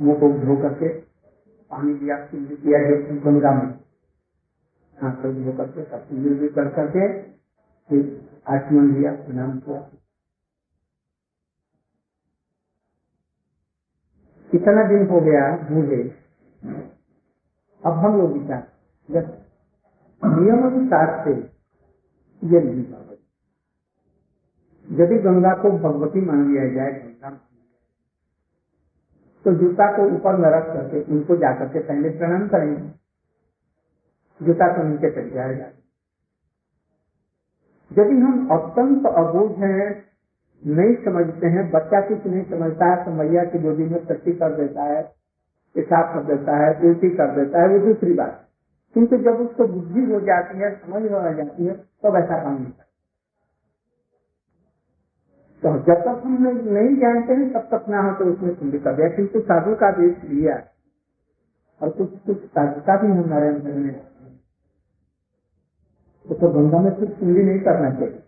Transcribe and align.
मुँह 0.00 0.18
को 0.20 0.28
धो 0.38 0.56
करके 0.62 0.88
पानी 1.70 1.94
दिया 1.94 2.16
शुद्ध 2.26 2.48
किया 2.52 2.78
गंगा 3.24 3.52
में। 3.52 3.70
हाथ 4.98 5.22
को 5.22 5.32
धो 5.34 5.52
करके 5.56 5.84
सब 5.84 6.08
शुद्ध 6.08 6.38
भी 6.40 6.48
कर 6.48 6.68
करके 6.68 7.06
फिर 7.90 8.00
आचमन 8.48 8.94
दिया, 8.94 9.12
प्रणाम 9.16 9.58
किया। 9.58 9.80
कितना 14.50 14.82
दिन 14.88 15.06
हो 15.08 15.20
गया 15.20 15.44
बूढ़े? 15.70 16.02
अब 17.82 17.92
हम 17.94 18.16
लोग 18.18 18.32
विचार 18.32 18.66
नियम 20.22 20.66
अनुसार 20.66 21.24
से 21.24 21.34
ये 22.42 22.60
नहीं 22.60 22.84
यदि 24.88 25.18
गंगा 25.18 25.52
को 25.54 25.70
भगवती 25.78 26.20
मान 26.20 26.50
लिया 26.50 26.68
जाए, 26.68 26.92
गंगा 26.92 27.30
तो 29.44 29.52
जूता 29.52 29.96
को 29.96 30.02
ऊपर 30.02 30.36
में 30.36 30.50
रख 30.50 30.66
करके 30.66 31.12
उनको 31.12 31.36
जाकर 31.36 31.68
के 31.68 31.78
पहले 31.78 32.08
प्रणाम 32.08 32.48
करेंगे। 32.48 32.90
जूता 34.46 34.76
तो 34.76 34.82
नीचे 34.82 35.10
चल 35.10 35.30
जाएगा। 35.30 35.66
यदि 37.98 38.16
हम 38.16 38.48
अत्यंत 38.48 39.06
अबूझ 39.06 39.50
हैं, 39.52 40.04
नहीं 40.66 41.04
समझते 41.04 41.46
हैं, 41.46 41.70
बच्चा 41.70 42.00
कुछ 42.00 42.26
नहीं 42.26 42.44
समझता 42.50 42.86
है 42.86 43.04
तो 43.04 43.10
मैया 43.10 43.44
की 43.44 43.58
गोदी 43.58 43.84
में 43.84 44.04
टट्टी 44.06 44.32
कर 44.32 44.56
देता 44.56 44.82
है 44.82 45.02
पेशाब 45.74 46.14
कर 46.14 46.36
देता 46.36 46.56
है 46.56 46.80
उल्टी 46.80 47.10
कर 47.10 47.34
देता 47.36 47.62
है, 47.62 47.68
वो 47.68 47.78
दूसरी 47.78 48.14
बात। 48.14 48.46
किंतु 48.94 49.16
जब 49.16 49.40
उसको 49.40 49.66
बुद्धि 49.66 50.12
हो 50.12 50.20
जाती 50.20 50.58
है, 50.58 50.74
समझ 50.76 51.02
में 51.02 51.18
आ 51.18 51.32
जाती 51.32 51.66
है 51.66 51.74
तो 51.74 52.12
वैसा 52.12 52.42
काम 52.42 52.54
नहीं 52.54 52.64
करता। 52.64 52.89
तो 55.62 55.70
जब 55.86 56.02
तक 56.04 56.22
हम 56.24 56.46
नहीं 56.46 56.96
जानते 56.96 57.32
हैं 57.32 57.52
तब 57.52 57.66
तक 57.70 57.88
ना 57.88 58.02
हो 58.02 58.12
तो 58.18 58.24
उसमें 58.32 58.54
कुंडी 58.56 58.78
कर 58.78 58.94
दिया 58.96 59.08
किंतु 59.08 59.40
साधु 59.40 59.74
का 59.74 59.90
देश 59.92 60.22
लिया 60.24 60.54
और 61.80 61.90
कुछ 61.90 62.14
कुछ 62.26 62.44
साधुता 62.44 62.96
भी 63.02 63.08
हमारे 63.12 63.48
अंदर 63.48 63.74
में 63.74 63.94
तो, 66.26 66.34
तो 66.34 66.48
गंगा 66.48 66.78
में 66.78 66.92
कुछ 66.94 67.10
कुंडी 67.18 67.42
नहीं 67.42 67.60
करना 67.60 67.90
चाहिए। 67.90 68.22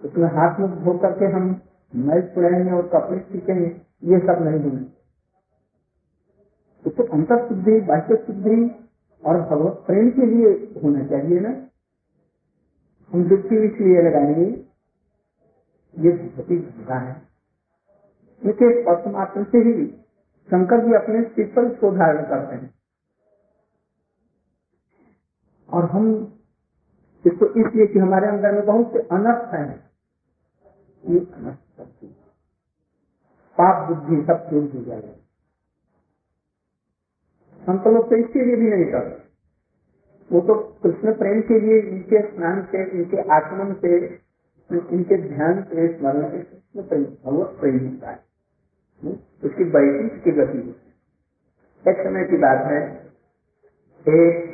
उसमें 0.00 0.28
हाथ 0.28 0.60
में 0.60 0.68
धो 0.84 0.96
करके 0.98 1.26
हम 1.26 1.50
मैच 1.92 2.34
छुड़ाएँगे 2.34 2.72
और 2.72 2.88
कपड़े 2.88 3.18
सीखेंगे 3.22 3.66
ये 4.04 4.18
सब 4.20 4.42
नहीं 4.42 4.60
होना 4.62 4.82
तो, 6.84 6.90
तो 6.90 7.02
अंतर 7.04 7.46
शुद्धि 7.48 7.80
बाह्य 7.82 8.16
शुद्धि 8.16 8.58
और 9.22 9.40
भगवत 9.42 9.84
प्रेम 9.86 10.10
के 10.10 10.26
लिए 10.26 10.50
होना 10.82 11.06
चाहिए 11.06 11.40
ना। 11.40 11.50
हम 13.12 13.24
दुखी 13.28 13.64
इसलिए 13.66 14.02
लगाएँगे 14.02 14.50
ये 15.94 16.10
भगवती 16.12 16.56
गंगा 16.56 16.98
है। 16.98 17.14
इनके 18.42 18.70
स्पर्श 18.74 19.06
मात्र 19.14 19.44
से 19.44 19.58
ही 19.60 19.86
शंकर 20.48 20.84
जी 20.86 20.94
अपने 20.94 21.22
सिर 21.24 21.46
पर 21.56 21.70
इसको 21.72 21.90
धारण 21.92 22.22
करते 22.24 22.56
हैं। 22.56 22.74
और 25.68 25.90
हम 25.90 26.06
इसको 27.24 27.46
इसलिए 27.60 27.86
कि 27.86 27.98
हमारे 27.98 28.28
अंदर 28.28 28.52
में 28.52 28.64
बहुत 28.66 28.92
से 28.92 28.98
अनर्थ 29.12 29.54
है। 29.54 29.66
ये 31.04 31.18
अनर्थ 31.18 31.58
पाप 33.58 33.88
बुद्धि 33.88 34.16
सब 34.26 34.46
दूर 34.50 34.70
हो 34.74 34.84
जाएगा 34.84 35.14
हम 37.62 37.78
तो 37.78 37.90
लोग 37.90 38.08
तो 38.10 38.16
इसके 38.16 38.44
लिए 38.44 38.56
भी 38.56 38.68
नहीं 38.70 38.84
करते। 38.92 39.16
वो 40.30 40.40
तो 40.40 40.54
कृष्ण 40.82 41.12
प्रेम 41.14 41.40
के 41.42 41.58
लिए 41.60 41.80
इनके 41.80 42.20
स्नान 42.28 42.62
से, 42.64 42.84
इनके 42.90 43.22
आचमन 43.36 43.72
से 43.74 43.90
इनके 44.70 45.16
ध्यान 45.28 45.62
से 45.62 45.86
स्मरण 45.98 46.42
प्रेम 46.78 47.04
भगवत 47.04 47.56
प्रेम 47.60 47.78
होता 47.86 48.10
है। 48.10 49.12
उसकी 49.44 49.64
बैठक 49.64 50.22
की 50.24 50.30
गति 50.30 50.58
होती 50.58 51.90
एक 51.90 51.96
समय 51.96 52.24
की 52.24 52.36
बात 52.36 52.64
है, 52.66 52.80
एक 54.06 54.48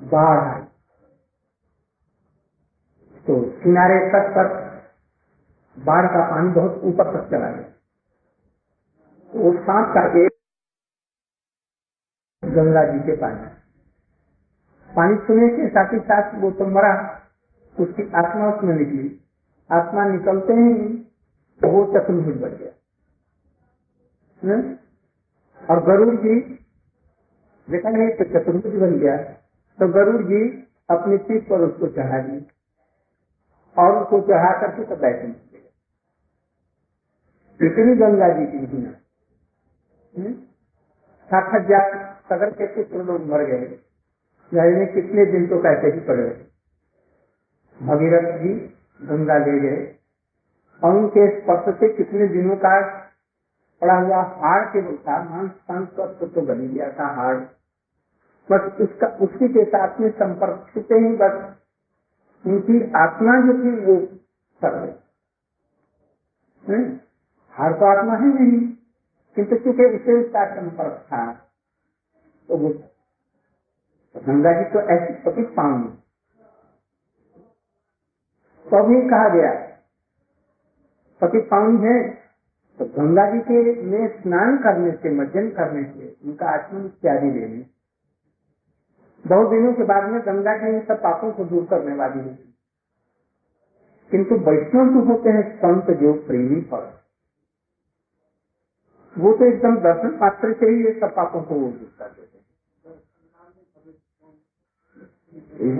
बाढ़ 0.00 0.38
आई। 0.38 0.62
तो 3.26 3.40
किनारे 3.62 3.98
तक 4.08 4.30
पर 4.34 4.46
बाढ़ 5.76 6.06
का 6.06 6.20
पानी 6.30 6.50
बहुत 6.54 6.80
ऊपर 6.84 7.12
तक 7.14 7.30
चला 7.30 7.50
गया। 7.50 7.68
तो 9.30 9.52
सांप 9.58 9.94
का 9.94 10.02
एक 10.20 10.36
गंगा 12.42 12.84
जी 12.84 12.98
के 12.98 13.16
पानी 13.16 13.46
पानी 14.90 15.16
छूने 15.26 15.48
के 15.48 15.68
साथ 15.68 15.92
ही 15.92 15.98
साथ 16.00 16.34
वो 16.34 16.50
तो 16.50 16.66
मरा। 16.66 17.17
उसकी 17.78 18.02
आत्मा 18.16 18.44
उसमें 18.48 18.74
निकली। 18.76 19.06
आत्मा 19.70 20.04
निकलते 20.06 20.52
ही 20.54 20.68
वो 21.60 21.84
चतुर्भुज 21.94 22.36
बन 22.40 22.52
गया। 22.52 22.72
और 25.60 25.82
गरुड़ 25.84 26.14
जी, 26.16 26.34
देखा 27.68 27.90
नहीं 27.90 28.08
तो 28.18 28.24
चतुर्भुज 28.30 28.74
बन 28.80 28.92
गया। 28.98 29.16
तो 29.78 29.88
गरुड़ 29.92 30.22
जी 30.24 30.40
अपनी 30.90 31.16
पीठ 31.24 31.48
पर 31.48 31.60
उसको 31.62 31.88
चढ़ा 31.96 32.18
दी 32.20 32.38
और 33.76 33.90
उसको 34.02 34.20
चढ़ा 34.28 34.52
करके 34.60 34.84
तो 34.84 34.96
बैठे 34.96 35.26
इतनी 37.60 37.94
गंगा 37.96 38.28
जी 38.30 38.44
की 38.48 38.58
महिमा 38.58 38.92
सात 41.30 41.46
हज़ार 41.54 41.86
सगर 42.28 42.50
के 42.52 42.66
पुत्र 42.74 43.04
लोग 43.04 43.26
मर 43.26 43.42
गए। 43.46 43.66
कितने 44.92 45.24
दिन 45.32 45.46
तो 45.48 45.56
कैसे 45.62 45.88
ही 45.88 46.00
पड़ 46.02 46.20
भगीरथ 47.80 48.38
जी, 48.38 48.54
गंगा 49.02 49.36
ले 49.38 49.58
गए। 49.60 49.82
और 50.82 50.96
उनके 50.96 51.26
स्पर्श 51.30 51.74
से 51.80 51.88
कितने 51.96 52.26
दिनों 52.28 52.56
का 52.56 52.72
पड़ा 53.82 53.94
हुआ 53.96 54.22
हार 54.36 54.64
के 54.66 54.80
था 54.96 55.22
मांस 55.24 55.50
पाँच 55.68 55.88
तो 56.34 56.40
बनी 56.42 56.68
गया 56.68 56.90
था 56.92 57.06
हाड़ 57.16 57.36
बस 58.48 58.80
उसका, 58.80 59.06
उसी 59.06 59.48
के 59.48 59.64
साथ 59.64 60.00
में 60.00 60.10
संपर्क 60.10 60.70
छूते 60.74 60.94
ही 60.94 61.16
बस। 61.16 61.34
उनकी 62.44 62.80
आत्मा 62.96 63.32
जो 63.40 63.54
थी 63.54 63.70
वो 63.84 63.96
कर 64.62 64.74
गई। 66.64 66.82
हार 67.54 67.72
तो 67.72 67.86
आत्मा 67.86 68.14
है 68.14 68.28
नहीं, 68.34 68.60
किंतु 69.36 69.56
चूँकि 69.56 69.84
उसे 69.96 70.12
उसका 70.14 70.44
संपर्क 70.54 70.96
था 71.06 71.22
तो 72.48 72.56
वो 72.56 72.68
गंगा 74.14 74.52
जी 74.52 74.64
तो 74.70 74.80
ऐसी 74.90 75.14
पति 75.22 75.42
पाऊँगी 75.56 76.07
तो 78.68 78.78
कहा 79.10 79.28
गया, 79.28 79.52
पति 81.20 81.40
पावन 81.50 81.76
है 81.84 81.96
तो 82.80 82.84
गंगा 82.86 83.24
जी 83.30 83.38
के 83.40 83.60
में 83.82 84.20
स्नान 84.20 84.56
करने 84.58 84.90
से, 84.92 85.10
मज्जन 85.10 85.48
करने 85.50 85.82
से, 85.84 86.16
उनका 86.24 86.46
आचमन 86.48 86.84
इत्यादि 86.86 87.30
लेने 87.30 87.64
बहुत 89.24 89.50
दिनों 89.50 89.72
के 89.72 89.84
बाद 89.84 90.10
में 90.10 90.20
गंगा 90.22 90.56
जी 90.56 90.68
इन 90.68 90.80
सब 90.80 91.00
पापों 91.02 91.32
को 91.32 91.44
दूर 91.44 91.64
करने 91.64 91.94
वाली 91.94 92.20
होती 92.20 92.44
किंतु 94.10 94.34
वैष्णव 94.34 94.92
जो 94.94 95.04
होते 95.04 95.30
हैं, 95.30 95.42
संत 95.56 95.90
जो 96.00 96.12
प्रेमी 96.26 96.60
पर 96.70 96.86
वो 99.16 99.32
तो 99.32 99.44
एकदम 99.44 99.76
दर्शन 99.76 100.16
पात्र 100.16 100.52
से 100.52 100.66
ही 100.66 100.84
ये 100.84 100.92
सब 101.00 101.14
पापों 101.14 101.42
को 101.42 101.54
दूर 101.54 101.94
कर 101.98 102.10
देते 102.10 102.38
हैं। 102.38 102.44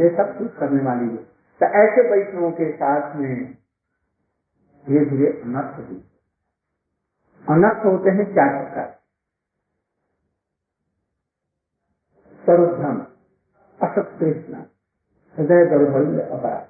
ये 0.00 0.08
सब 0.16 0.38
कुछ 0.38 0.56
करने 0.58 0.82
वाली 0.82 1.08
है। 1.08 1.37
तो 1.60 1.66
ऐसे 1.66 2.02
वैष्णवों 2.10 2.50
के 2.52 2.72
साथ 2.72 3.16
में 3.16 3.54
धीरे 4.84 5.04
धीरे 5.06 5.30
अनर्थ 5.42 5.80
भी 5.80 5.96
अनर्थ 7.44 7.86
होते 7.86 8.10
हैं 8.10 8.26
चार 8.34 8.64
प्रकार। 8.64 8.88
सर्वधर्म 12.46 13.00
असत 13.80 14.16
कृष्ण 14.20 14.54
हृदय 15.36 15.64
दौर्बल्य 15.64 16.22
अपराध 16.22 16.68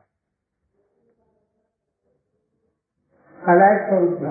स्वरूप 3.88 4.22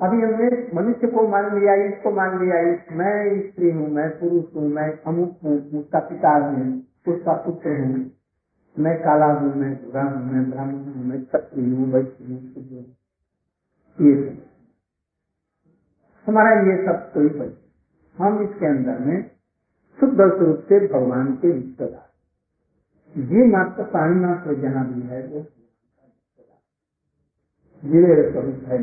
अभी 0.00 0.22
हमने 0.22 0.48
मनुष्य 0.74 1.06
को 1.06 1.28
मान 1.28 1.46
लिया, 1.60 1.74
इसको 1.74 2.10
मान 2.10 2.38
लिया, 2.44 2.58
इस 2.72 2.92
मैं 2.92 3.50
स्त्री 3.50 3.70
हूँ, 3.70 3.88
मैं 3.88 4.08
पुरुष 4.20 4.56
हूँ, 4.56 4.68
मैं 4.68 4.88
अमुक 5.02 5.38
हूँ, 5.44 5.80
उसका 5.80 6.00
पिता 6.00 6.30
हूँ, 6.46 6.64
उसका 7.08 7.34
पुत्र 7.46 7.70
हूँ। 7.80 8.19
मैं 8.76 8.96
काला 9.00 9.26
हूँ, 9.34 9.54
मैं 9.56 9.72
बुरा 9.76 10.02
हूँ, 10.04 10.24
मैं 10.26 10.50
ब्राह्मण 10.50 10.84
हूँ, 10.86 11.04
मैं 11.06 11.24
क्षत्रिय 11.24 11.70
हूँ 11.70 11.92
वैश्य 11.92 12.24
हूँ 12.24 12.84
ये 13.98 14.14
हमारा 16.26 16.52
ये 16.62 16.76
सब 16.86 17.10
कोई 17.14 17.28
बच 17.38 17.52
हम 18.16 18.42
इसके 18.44 18.66
अंदर 18.68 18.98
में 19.00 19.18
शुद्ध 19.98 20.14
स्वरूप 20.16 20.64
से 20.68 20.80
भगवान 20.88 21.32
के 21.36 21.52
रिश्तेदार 21.52 22.22
ये 23.14 23.46
मात्र 23.48 23.84
प्राणी 23.90 24.20
मात्र 24.20 24.54
जहाँ 24.62 24.84
भी 24.88 25.02
है, 25.08 25.22
वो 25.28 25.42
जीवे 27.82 28.30
स्वरूप 28.32 28.64
है 28.68 28.78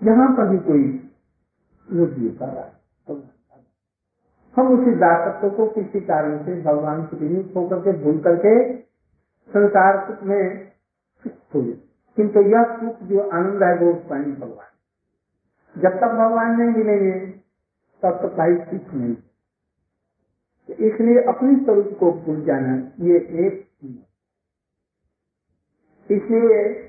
यहाँ 0.00 0.28
पर 0.36 0.48
भी 0.48 0.58
कोई 0.66 0.84
वो 1.88 2.06
कर 2.34 2.46
रहा 2.46 2.64
है 2.64 2.77
हम 4.58 4.80
उसी 4.80 4.90
दासत्व 4.90 5.50
को 5.50 5.66
किसी 5.66 6.00
कारण 6.00 6.44
से 6.44 6.62
भगवान 6.62 7.06
से 7.06 7.16
विमुक्त 7.16 7.56
होकर 7.56 7.78
के 7.78 7.92
भूल 7.92 8.18
करके 8.18 8.76
संसार 9.52 10.18
में 10.22 10.72
हुए। 11.54 11.72
किंतु 12.16 12.40
यह 12.40 12.62
सुख 12.64 13.02
जो 13.02 13.20
आनंद 13.20 13.62
है, 13.62 13.78
वो 13.78 14.02
स्वयं 14.06 14.34
भगवान। 14.34 14.68
जब 15.80 15.88
तक 15.88 16.08
भगवान 16.08 16.60
नहीं 16.60 16.84
मिलेंगे, 16.84 17.26
तब 18.02 18.10
तक 18.10 18.36
भाई 18.38 18.56
सुख 18.56 18.94
नहीं। 18.94 19.16
इसलिए 20.70 21.22
अपने 21.22 21.64
स्वरूप 21.64 21.96
को 22.00 22.12
भूल 22.12 22.44
जाना, 22.44 22.76
ये 23.00 23.16
एक 23.16 23.68
इसलिए 26.10 26.88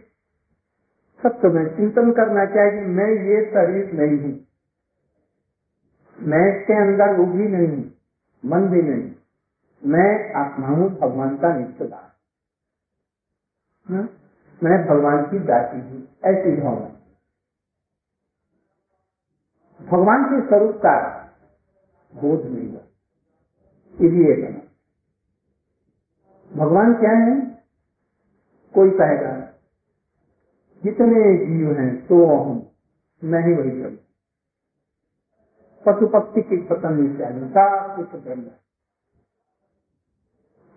सत्य 1.24 1.48
में 1.48 1.78
चिंतन 1.78 2.12
करना 2.12 2.46
चाहिए, 2.46 2.82
मैं 2.82 3.08
ये 3.08 3.46
शरीर 3.46 3.92
नहीं 3.94 4.20
हूँ। 4.20 4.49
मैं 6.22 6.44
इसके 6.52 6.74
अंदर 6.74 7.18
वो 7.18 7.26
भी 7.26 7.48
नहीं, 7.48 7.92
मन 8.46 8.68
भी 8.70 8.82
नहीं। 8.82 9.12
मैं 9.84 10.34
आत्मा 10.34 10.68
हूँ 10.68 10.90
भगवान 11.00 11.38
का 11.38 11.58
निष्ठदार 11.58 12.12
हाँ? 13.90 14.10
मैं 14.64 14.78
भगवान 14.88 15.24
की 15.24 15.40
दासी 15.40 15.80
हूँ, 15.80 16.02
ऐसी 16.26 16.62
भावना। 16.62 16.90
भगवान 19.82 20.24
के 20.26 20.48
स्वरूप 20.48 20.76
का 20.78 20.96
बोध 22.14 22.46
नहीं 22.46 22.70
हुआ। 22.70 22.82
इसलिए 23.94 24.36
भगवान 26.52 26.94
क्या 26.94 27.12
है? 27.12 27.36
कोई 28.74 28.90
कहेगा, 28.92 29.32
जितने 30.84 31.22
जीव 31.46 31.72
हैं 31.80 32.08
तो 32.08 32.26
हम, 32.36 32.70
मैं 33.24 33.44
ही 33.48 33.54
वही 33.54 33.82
प्रभु। 33.82 34.09
पशु 35.86 36.08
पक्षी 36.08 36.42
की 36.42 36.58
पतंग 36.64 37.06
इत्यादि 37.06 37.40
सब 37.48 37.96
कुछ 37.96 38.22
ब्रह्म। 38.24 38.50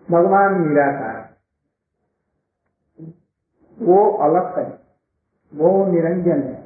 भगवान 0.07 0.61
निराकार। 0.61 1.21
वो 3.77 3.99
अलग 4.19 4.57
है, 4.59 4.65
वो 5.53 5.69
निरंजन 5.87 6.41
है। 6.43 6.61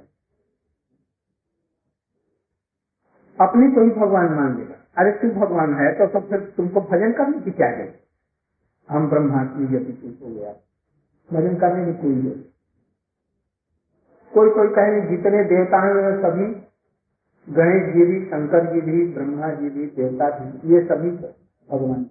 अपने 3.37 3.69
को 3.71 3.81
ही 3.81 3.89
भगवान 3.91 4.33
मान 4.33 4.57
लेगा। 4.57 4.75
अरे 4.97 5.11
तू 5.11 5.29
भगवान 5.39 5.73
है 5.75 5.91
तो 5.93 6.07
सब 6.09 6.29
फिर 6.29 6.39
तुमको 6.57 6.81
भजन 6.81 7.11
करने 7.13 7.39
की 7.41 7.51
क्या 7.51 7.67
है 7.67 7.87
हम 8.89 9.09
ब्रह्मास्मि 9.09 9.65
यदि 9.75 10.19
हो 10.23 10.29
गया, 10.29 10.53
भजन 11.29 11.55
करने 11.55 11.85
की 11.85 11.93
कोई 12.01 12.15
है 12.21 12.35
कोई 14.31 14.49
कोई 14.49 14.67
कहे 14.69 15.01
जितने 15.07 15.43
देवता 15.43 15.77
हैं, 15.79 15.93
सभी 16.21 16.47
गणेश 17.49 17.93
जी 17.93 18.05
भी 18.05 18.25
शंकर 18.25 18.73
जी 18.73 18.81
भी 18.81 19.13
ब्रह्मा 19.13 19.49
जी 19.53 19.69
भी 19.69 19.85
देवता 19.85 20.29
जी 20.29 20.73
ये 20.73 20.81
सभी 20.85 21.11
भगवान। 21.69 22.09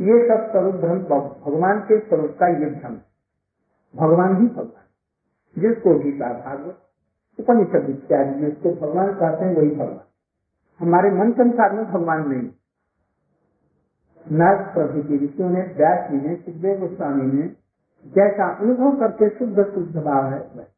ये 0.00 0.28
सब 0.28 0.50
स्वरूप 0.50 0.74
भ्रम 0.74 0.98
भगवान 0.98 1.80
के 1.80 1.98
स्वरूप 1.98 2.36
का 2.40 2.46
ये 2.46 2.66
भ्रम 2.66 2.96
भगवान 3.96 4.42
ही 4.42 4.46
भगवान। 4.46 4.82
जिसको 5.58 5.98
गीता 5.98 6.32
भागवत 6.44 6.78
उपनिषद 7.40 7.90
इत्यादि 7.90 8.40
जिसको 8.40 8.70
भगवान 8.70 9.14
कहते 9.14 9.44
हैं, 9.44 9.56
वही 9.56 9.70
भगवान। 9.70 10.00
हमारे 10.80 11.10
मन 11.10 11.32
संसार 11.32 11.72
में 11.72 11.84
भगवान 11.84 12.28
नहीं। 12.28 12.50
नाग 14.32 14.78
ऋषियों 14.78 15.50
ने, 15.50 15.60
व्यास 15.60 16.10
जी 16.10 16.16
ने, 16.16 16.36
सुखदेव 16.36 16.80
गोस्वामी 16.80 17.32
ने, 17.32 17.48
जैसा 18.06 18.54
अनुभव 18.54 19.00
करके 19.00 19.28
शुद्ध 19.28 19.74
शुद्ध 19.74 19.96
भाव 19.96 20.26
है 20.26 20.68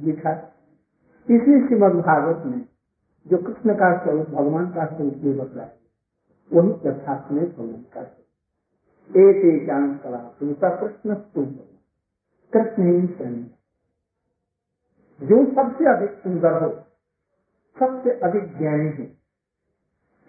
लिखा 0.00 0.50
इसी 1.30 1.66
श्रीमद 1.66 1.92
भागवत 1.92 2.46
में, 2.46 2.68
जो 3.26 3.38
कृष्ण 3.38 3.74
का 3.74 4.04
स्वरूप, 4.04 4.26
भगवान 4.26 4.66
का 4.66 4.86
स्वरूप 4.86 5.14
भी 5.14 5.32
बतला 5.32 5.68
वही 6.52 6.70
यथार्थ 6.70 7.32
में 7.32 7.52
भगवान 7.52 7.84
का 7.94 8.04
स्वरूप 8.04 8.24
एक 9.16 9.36
एक 9.36 9.66
कला 10.02 10.18
उनका 10.42 10.68
कृष्ण 10.68 11.14
कृष्ण 12.52 12.82
ही 12.82 13.08
जो 15.22 15.46
सबसे 15.46 15.96
अधिक 15.96 16.10
सुंदर 16.10 16.64
हो, 16.64 16.70
सबसे 17.80 18.10
अधिक 18.10 18.58
ज्ञानी 18.58 18.88
हो, 18.88 19.04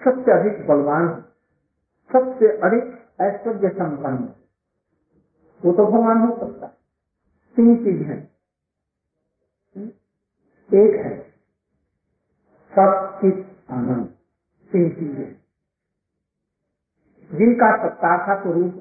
सबसे 0.04 0.32
अधिक 0.32 0.68
बलवान 0.68 1.08
हो, 1.08 1.22
सबसे 2.14 2.48
अधिक 2.48 2.84
ऐश्वर्य 3.22 3.70
संपन्न 3.70 4.18
हो, 4.18 4.34
वो 5.66 5.72
तो 5.72 5.86
भगवान 5.86 6.18
हो 6.18 6.38
सकता 6.38 6.66
है। 6.66 6.74
तीन 7.56 7.78
चीज़ 7.78 8.04
है। 8.04 8.20
एक 10.70 10.96
है। 10.96 11.14
सचित 12.74 13.72
आनंद 13.72 14.06
तीन 14.72 14.90
चीज़ें 14.90 15.36
जिनका 17.32 17.70
सत्ता 17.78 18.16
का 18.18 18.42
स्वरूप 18.42 18.74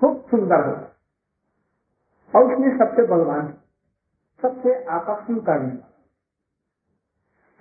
खूब 0.00 0.20
सुंदर 0.30 0.66
हो 0.66 0.74
और 2.34 2.52
उसमें 2.52 2.78
सबसे 2.78 3.02
बलवान, 3.06 3.48
सबसे 4.42 4.84
आकर्षण 4.84 5.38
करने 5.40 5.68
वाला 5.68 5.92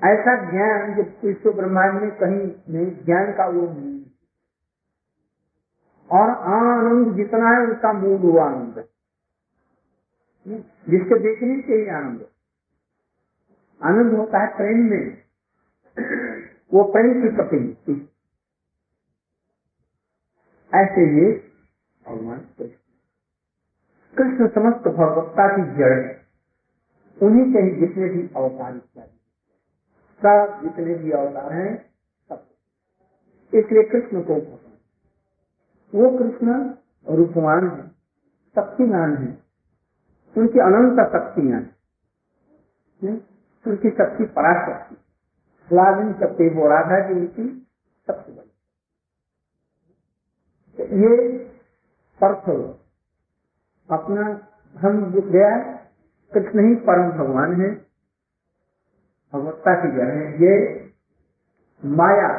ऐसा 0.01 0.35
ज्ञान 0.51 0.95
जो 0.95 1.03
विश्व 1.27 1.51
ब्रह्मांड 1.51 2.01
में 2.01 2.11
कहीं 2.11 2.45
नहीं, 2.69 2.89
ज्ञान 3.05 3.31
का 3.31 3.45
वो 3.47 3.61
नहीं 3.61 4.05
और 6.11 6.29
आनंद 6.29 7.15
जितना 7.15 7.49
है, 7.49 7.67
उसका 7.67 7.93
मूल 7.93 8.21
हुआ 8.21 8.45
आनंद 8.45 8.77
है। 8.77 8.85
जिसके 10.89 11.19
देखने 11.19 11.61
से 11.61 11.73
ही 11.73 11.87
आनंद 11.89 12.25
आनंद 13.83 14.13
होता 14.13 14.39
है 14.39 14.57
प्रेम 14.57 14.77
में। 14.77 15.17
वो 16.73 16.83
प्रेम 16.83 17.21
की 17.21 17.35
प्रतिनिधि 17.35 18.09
ऐसे 20.73 21.25
ये 21.25 21.51
भगवान 22.07 22.39
कृष्ण। 22.39 22.75
कृष्ण 24.17 24.47
समस्त 24.47 24.87
भगवत्ता 24.87 25.57
की 25.57 25.77
जड़ 25.77 26.05
है। 26.05 26.27
उन्हीं 27.21 27.53
के 27.53 27.59
ही 27.59 27.75
जितने 27.75 28.09
भी 28.09 28.21
अवतार 28.35 28.75
इत्यादि 28.75 29.11
सब 30.25 30.61
जितने 30.63 30.95
भी 30.95 31.11
अवतार 31.11 31.53
हैं, 31.53 31.85
सब। 32.29 32.47
इसलिए 33.53 33.83
कृष्ण 33.83 34.21
को 34.23 34.35
भगवान। 34.35 34.77
वो 35.95 36.17
कृष्ण 36.17 36.73
रूपवान 37.15 37.69
है, 37.69 37.87
शक्तिमान 38.55 39.17
है। 39.17 39.43
उनकी 40.37 40.59
अनंत 40.59 40.99
शक्तियाँ 40.99 41.61
उनकी 43.65 43.89
शक्ति। 43.89 44.25
पराशक्ति 44.35 44.95
लाजन 45.69 46.13
शक्ति 46.13 46.49
वो 46.49 46.67
राधा 46.67 46.99
जी 47.07 47.13
उनकी 47.13 47.47
शक्ति 48.07 48.31
बनी 48.31 48.51
तो 50.77 50.83
ये 50.97 51.13
पर्थ 52.21 52.49
अपना 53.89 54.23
भ्रम 54.75 54.97
गया 55.13 55.49
कृष्ण 56.31 56.67
ही 56.67 56.75
परम 56.85 57.11
भगवान 57.17 57.61
है। 57.61 57.69
भगवत्ता 59.33 59.73
की 59.75 59.91
जड़ 59.91 60.09
है। 60.09 60.25
ये 60.35 60.53
माया 61.83 62.29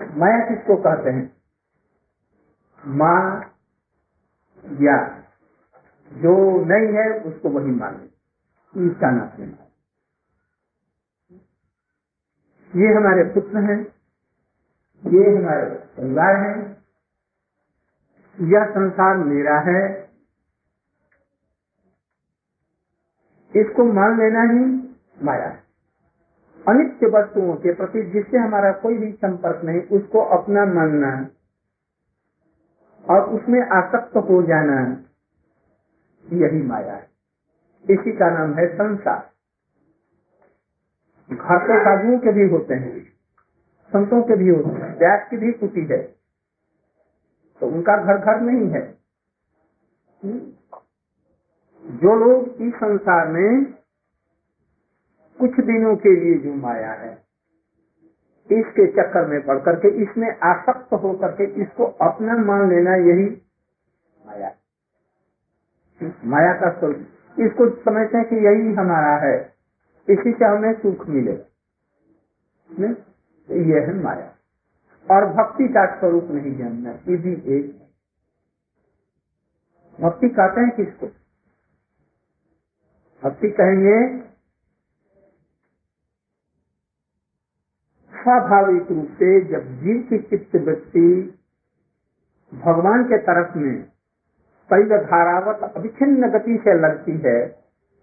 माया 0.00 0.38
किसको 0.48 0.76
कहते 0.76 1.10
हैं? 1.10 1.24
माँ 2.84 3.20
या 4.64 4.96
जो 6.12 6.34
नहीं 6.64 6.88
है, 6.96 7.06
उसको 7.22 7.48
वही 7.48 7.72
माने 7.72 8.08
नाम 9.02 9.28
है 9.38 9.48
ये 12.74 12.88
हमारे 12.94 13.24
पुत्र 13.24 13.58
हैं, 13.58 13.78
ये 15.02 15.36
हमारे 15.36 15.70
परिवार 15.96 16.36
है, 16.36 16.54
यह 18.38 18.66
संसार 18.70 19.16
मेरा 19.18 19.58
है। 19.60 19.82
इसको 23.54 23.84
मान 23.84 24.18
लेना 24.18 24.42
ही 24.42 24.64
माया 25.24 25.50
अनित्य 26.68 27.06
वस्तुओं 27.06 27.54
के 27.56 27.74
प्रति 27.74 28.02
जिससे 28.02 28.38
हमारा 28.38 28.72
कोई 28.72 28.98
भी 28.98 29.12
संपर्क 29.12 29.64
नहीं, 29.64 29.80
उसको 29.98 30.20
अपना 30.38 30.64
मानना 30.66 31.12
और 33.04 33.30
उसमें 33.30 33.60
आसक्त 33.60 34.16
हो 34.16 34.42
जाना 34.42 34.80
यही 36.26 36.62
माया 36.62 36.94
है। 36.94 37.10
इसी 37.90 38.12
का 38.12 38.30
नाम 38.30 38.54
है 38.54 38.66
संसार। 38.74 39.39
घर 41.30 41.58
तो 41.58 41.78
साधुओं 41.80 42.18
के 42.18 42.32
भी 42.32 42.48
होते 42.48 42.74
हैं, 42.74 43.02
संतों 43.92 44.22
के 44.22 44.36
भी 44.36 44.48
होते 44.48 44.70
हैं, 44.76 44.98
व्यास 44.98 45.28
की 45.30 45.36
भी 45.36 45.52
कुटी 45.52 45.84
है 45.86 46.02
तो 47.62 47.66
उनका 47.66 47.96
घर 47.96 48.18
घर 48.18 48.40
नहीं 48.40 48.68
है। 48.70 48.82
जो 51.84 52.14
लोग 52.16 52.62
इस 52.62 52.74
संसार 52.74 53.28
में 53.28 53.64
कुछ 55.38 55.60
दिनों 55.66 55.94
के 55.96 56.14
लिए 56.20 56.38
जो 56.38 56.54
माया 56.56 56.92
है, 56.92 57.12
इसके 58.50 58.86
चक्कर 58.92 59.26
में 59.26 59.40
पड़ 59.46 59.58
करके 59.58 59.88
इसमें 60.02 60.28
आसक्त 60.44 60.92
हो 60.94 61.12
करके 61.14 61.44
इसको 61.62 61.84
अपना 62.02 62.36
मान 62.44 62.68
लेना 62.70 62.94
यही 62.96 63.28
माया। 64.20 64.50
माया 66.24 66.52
का 66.54 66.70
स्वरूप। 66.78 67.40
इसको 67.40 67.68
समझते 67.82 68.18
हैं 68.18 68.28
कि 68.28 68.36
यही 68.46 68.74
हमारा 68.74 69.16
है। 69.18 69.36
इसी 70.08 70.32
से 70.32 70.44
हमें 70.44 70.72
सुख 70.74 71.06
मिलेगा 71.08 72.92
तो 73.48 73.56
यह 73.56 73.86
है 73.86 73.94
माया। 73.94 74.26
और 75.06 75.26
भक्ति 75.28 75.66
का 75.68 75.84
स्वरूप 75.98 76.28
नहीं 76.30 76.56
जानना, 76.58 76.90
ये 76.90 77.16
भी 77.16 77.32
एक। 77.54 77.78
भक्ति 79.98 80.28
कहते 80.28 80.60
हैं 80.60 80.70
किसको? 80.70 81.06
भक्ति 83.22 83.50
कहेंगे, 83.50 83.96
स्वाभाविक 88.12 88.90
रूप 88.90 89.08
से 89.12 89.40
जब 89.46 89.66
जीव 89.80 90.02
की 90.10 90.18
चित्त 90.28 90.56
वृत्ति 90.56 91.08
भगवान 92.52 93.04
के 93.04 93.18
तरफ़ 93.20 93.56
में 93.58 93.82
पहले 94.70 94.98
धारावत 95.04 95.62
अभिचिन्न 95.66 96.30
गति 96.30 96.56
से 96.58 96.74
लगती 96.80 97.12
है 97.26 97.38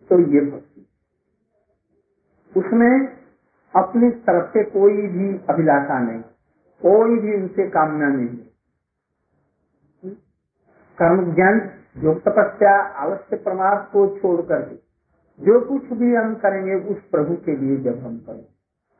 तो 0.09 0.19
ये 0.33 0.41
भक्ति। 0.41 0.86
उसमें 2.57 2.93
अपनी 3.73 4.09
तरफ़ 4.25 4.51
से 4.51 4.63
कोई 4.71 5.07
भी 5.07 5.27
अभिलाषा 5.49 5.99
नहीं, 5.99 6.21
कोई 6.81 7.19
भी 7.19 7.33
उनसे 7.35 7.69
कामना 7.69 8.07
नहीं। 8.09 8.27
कर्म 10.97 11.33
ज्ञान 11.35 11.59
योग 11.97 12.19
तपस्या, 12.21 12.75
अवश्य 12.97 13.37
प्रमाद 13.37 13.89
को 13.93 14.07
छोड़ 14.19 14.41
करके 14.41 14.75
जो 15.39 15.59
कुछ 15.61 15.83
भी 15.93 16.15
हम 16.15 16.35
करेंगे, 16.35 16.75
उस 16.85 16.99
प्रभु 17.11 17.35
के 17.35 17.55
लिए 17.55 17.77
जब 17.83 17.97
हम 17.99 18.17
करें। 18.19 18.45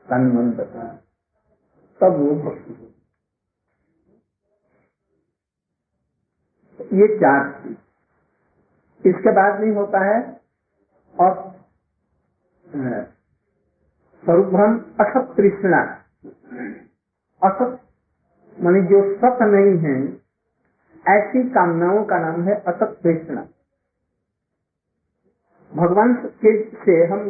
तन 0.06 0.26
मन 0.32 0.50
तब 2.00 2.16
वो 2.16 2.34
भक्ति 2.42 2.72
हो 2.72 2.86
ये 6.94 7.06
चार 7.16 7.40
चीज़। 7.52 7.76
इसके 9.04 9.32
बाद 9.32 9.60
नहीं 9.60 9.72
होता 9.72 9.98
है, 10.04 10.18
और 11.14 11.30
स्वरूप 14.22 14.46
भ्रम 14.46 14.78
असत 15.00 15.34
तृष्णा 15.36 15.80
असत 17.42 17.78
मानी 18.58 18.80
जो 18.82 19.02
सत 19.14 19.42
नहीं 19.42 19.76
है, 19.78 19.96
ऐसी 21.06 21.42
कामनाओं 21.48 22.04
का 22.04 22.18
नाम 22.18 22.42
है 22.42 22.54
असत 22.62 22.98
तृष्णा 23.02 23.46
भगवान 25.72 26.14
के 26.14 26.52
से 26.76 27.04
हम, 27.06 27.20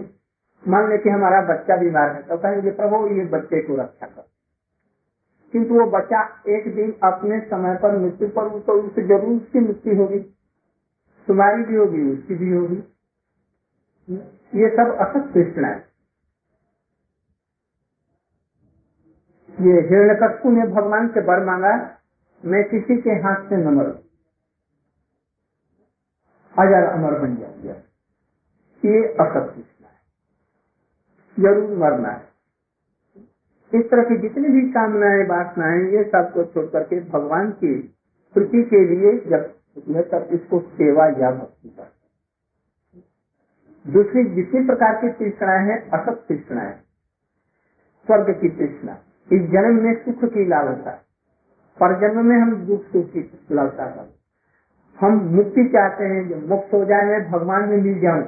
मान 0.65 0.89
ले 0.89 0.99
कि 0.99 1.11
हमारा 1.11 1.41
बच्चा 1.45 1.77
बीमार 1.77 2.15
है 2.15 2.23
तो 2.23 2.37
कहेंगे, 2.37 2.71
प्रभु, 2.71 3.07
ये 3.09 3.25
बच्चे 3.27 3.63
को 3.63 3.77
रक्षा 3.77 4.07
कर। 4.07 4.27
किंतु 5.53 5.75
वो 5.75 5.87
बच्चा 5.91 6.23
एक 6.49 6.75
दिन 6.75 6.93
अपने 7.05 7.41
समय 7.41 7.77
पर 7.77 7.97
मृत्यु 7.99 8.29
पर 8.29 8.49
तो 8.61 8.73
उससे 8.73 9.03
ज़रूर 9.03 9.37
उसकी 9.37 9.61
मृत्यु 9.61 9.97
होगी। 9.97 10.19
तुम्हारी 11.29 11.65
भी 11.65 11.77
होगी, 11.77 12.03
उसकी 12.13 12.35
भी 12.35 12.51
होगी। 12.53 12.77
ये 14.55 14.69
सब 14.77 14.97
असत 14.99 15.33
तृष्णा 15.35 15.69
है। 15.69 15.87
ये 19.59 19.81
हिरण्यकशु 19.83 20.51
ने 20.51 20.67
भगवान 20.67 21.09
से 21.09 21.21
बर 21.21 21.45
मांगा, 21.45 21.71
मैं 22.43 22.63
किसी 22.65 22.97
के 23.03 23.11
हाथ 23.23 23.49
से 23.49 23.57
न 23.57 23.75
मरू। 23.75 23.93
हज़ार 26.57 26.85
अमर 26.85 27.19
बन 27.21 27.35
जाऊँगा। 27.37 27.75
ये 28.83 29.03
असत 29.05 29.53
तृष्णा 29.55 29.89
है। 29.89 29.99
ज़रूर 31.37 31.77
मरना 31.79 32.09
है। 32.09 32.27
इस 33.73 33.91
तरह 33.91 34.03
की 34.03 34.17
जितनी 34.19 34.49
भी 34.49 34.63
कामनाएँ, 34.73 35.25
वासनाएँ, 35.25 35.83
ये 35.93 36.05
सबको 36.05 36.45
छोड़ 36.45 36.67
करके 36.67 37.01
भगवान 37.11 37.51
की 37.53 37.75
प्रीति 38.37 38.63
के 38.63 38.85
लिए 38.85 39.13
जब 39.31 39.55
तब 40.11 40.29
इसको 40.33 40.61
सेवा 40.61 41.07
या 41.19 41.31
भक्ति 41.31 41.69
कर 41.69 41.91
दूसरी 43.85 44.25
जितनी 44.25 44.65
प्रकार 44.67 44.95
की 44.97 45.09
तृष्णाएँ 45.19 45.67
हैं, 45.67 45.79
असत 45.91 46.25
तृष्णाएँ, 46.29 46.73
स्वर्ग 48.09 48.31
की 48.41 48.49
तृष्णा। 48.49 48.97
इस 49.33 49.43
जन्म 49.43 49.83
में 49.83 50.05
सुख 50.05 50.31
की 50.31 50.45
लालसा। 50.49 50.91
पर 51.81 52.01
जन्म 52.01 52.27
में 52.27 52.37
हम 52.37 52.67
दुख 52.67 52.83
सुख 52.83 53.13
की 53.13 53.39
लालसा 53.53 53.87
कर 53.87 54.19
हम 55.01 55.13
मुक्ति 55.13 55.65
चाहते 55.65 56.05
हैं, 56.05 56.29
जब 56.29 56.49
मुक्त 56.49 56.75
हो 56.75 56.85
जाए, 56.85 57.03
मैं 57.03 57.31
भगवान 57.31 57.69
में 57.69 57.77
मिल 57.77 58.01
जाऊँ। 58.01 58.23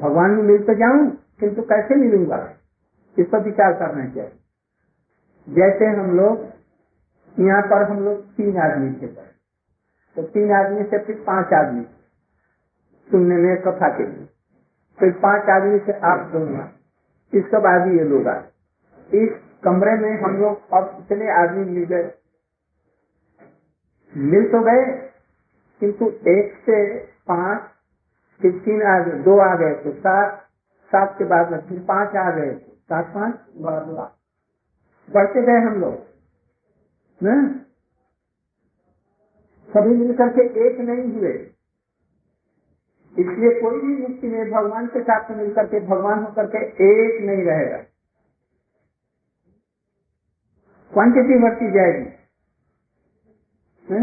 भगवान 0.00 0.30
में 0.30 0.42
मिल 0.42 0.62
तो 0.62 0.74
जाऊँ, 0.74 1.10
किंतु 1.40 1.62
कैसे 1.62 1.94
मिलूँगा? 1.94 2.54
इस 3.18 3.26
पर 3.26 3.40
विचार 3.40 3.72
करना 3.72 4.06
चाहिए। 4.06 4.30
जैसे 5.48 5.86
हम 5.86 6.16
लोग, 6.16 6.46
यहाँ 7.38 7.62
पर 7.62 7.90
हम 7.90 8.04
लोग 8.04 8.22
तीन 8.24 8.58
आदमी 8.58 8.92
थे। 9.02 9.06
तो 10.16 10.22
तीन 10.22 10.52
आदमी 10.52 10.82
से 10.82 10.98
फिर 10.98 11.24
पाँच 11.26 11.52
आदमी। 11.52 11.84
सुनने 13.10 13.36
में 13.36 13.62
कथा 13.62 13.88
के 13.88 14.06
लिए। 14.06 14.28
फिर 15.00 15.12
पाँच 15.12 15.42
आदमी 15.42 15.78
से 15.78 15.92
आप 15.92 16.18
दोनों। 16.32 16.75
इसके 17.32 17.58
बाद 17.60 17.88
ये 17.88 18.04
लोग 18.04 18.28
आए। 18.28 18.44
इस 19.08 19.30
कमरे 19.64 19.94
में 19.98 20.12
हम 20.22 20.36
लोग 20.38 20.74
अब 20.74 20.96
इतने 21.00 21.30
आदमी 21.34 21.64
मिल 21.70 21.84
गए। 21.86 22.10
मिल 24.12 24.44
तो 24.50 24.60
गए, 24.62 24.84
किंतु 25.80 26.08
एक 26.30 26.54
से 26.66 26.76
पाँच 27.28 27.60
फिर 28.40 28.52
तीन 28.60 28.82
आ 28.84 28.98
गए, 28.98 29.18
दो 29.22 29.38
आ 29.40 29.54
गए 29.56 29.74
तो 29.82 29.92
सात 29.94 30.42
सात 30.90 31.14
के 31.18 31.24
बाद 31.26 31.52
में 31.52 31.58
फिर 31.68 31.78
पाँच 31.88 32.16
आ 32.16 32.30
गए 32.30 32.52
सात 32.54 33.06
पाँच, 33.14 33.34
बारह 33.58 34.10
बढ़ते 35.08 35.42
गए 35.42 35.60
हम 35.62 35.80
लोग 35.80 35.94
सभी 39.68 39.94
मिलकर 39.96 40.28
के 40.30 40.42
एक 40.66 40.80
नहीं 40.80 41.12
हुए। 41.12 41.32
इसलिए 43.16 43.50
कोई 43.60 43.80
भी 43.80 43.96
मुक्ति 43.96 44.28
में 44.28 44.50
भगवान 44.50 44.86
के 44.86 45.00
साथ 45.02 45.30
मिलकर 45.36 45.66
के, 45.66 45.80
भगवान 45.82 46.22
होकर 46.24 46.46
के 46.46 46.64
एक 46.86 47.20
नहीं 47.26 47.44
रहेगा 47.44 47.76
क्वांटिटी 50.92 51.38
बढ़ती 51.42 51.70
जाएगी 51.72 52.08
है? 53.86 54.00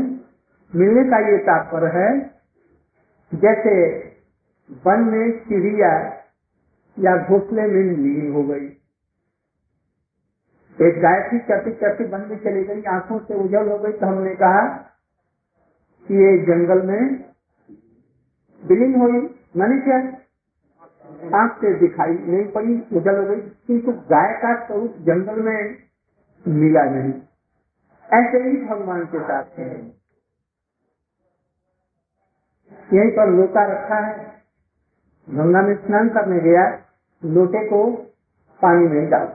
मिलने 0.74 1.04
का 1.10 1.18
ये 1.28 1.38
तात्पर्य 1.46 1.92
है, 1.94 2.10
जैसे 3.32 3.74
वन 4.86 5.04
में 5.08 5.40
चिड़िया 5.42 5.92
या 6.98 7.16
घोसले 7.20 7.68
में 7.68 7.84
लीन 7.84 8.32
हो 8.34 8.44
गई, 8.44 8.66
एक 10.78 11.00
गाय 11.02 11.20
थी 11.24 11.40
चरती 11.48 11.72
चरती 11.76 12.04
वन 12.12 12.26
में 12.30 12.38
चली 12.44 12.64
गई, 12.64 12.82
आँखों 12.92 13.20
से 13.20 13.34
उजल 13.36 13.70
हो 13.72 13.78
गई 13.80 13.92
तो 13.94 14.06
हमने 14.06 14.36
कहा 14.36 14.66
कि 16.08 16.14
ये 16.16 16.38
जंगल 16.46 16.82
में 16.88 17.02
विलीन 18.66 18.96
हुई 18.96 19.22
क्या 19.80 19.98
आँख 21.40 21.58
से 21.58 21.74
दिखाई, 21.80 22.14
नहीं 22.14 22.52
पड़ी, 22.52 22.74
उजल 22.98 23.18
हो 23.18 23.26
गई, 23.26 23.42
किंतु 23.68 23.92
गाय 23.92 24.34
का 24.34 24.54
स्वरूप 24.68 24.96
जंगल 25.00 25.42
में 25.42 25.78
मिला 26.48 26.84
नहीं। 26.84 27.14
ऐसे 28.10 28.44
ही 28.44 28.66
भगवान 28.66 29.06
के 29.06 29.20
साथ 29.20 29.60
है 29.60 29.70
यहीं 32.94 33.12
पर 33.12 33.30
लोटा 33.30 33.64
रखा 33.64 34.00
है। 34.00 34.44
गंगा 35.28 35.62
में 35.62 35.76
स्नान 35.76 36.10
करने 36.10 36.40
गया, 36.40 36.64
लोटे 37.24 37.66
को 37.68 37.86
पानी 38.62 38.88
में 38.88 39.10
डाल। 39.10 39.28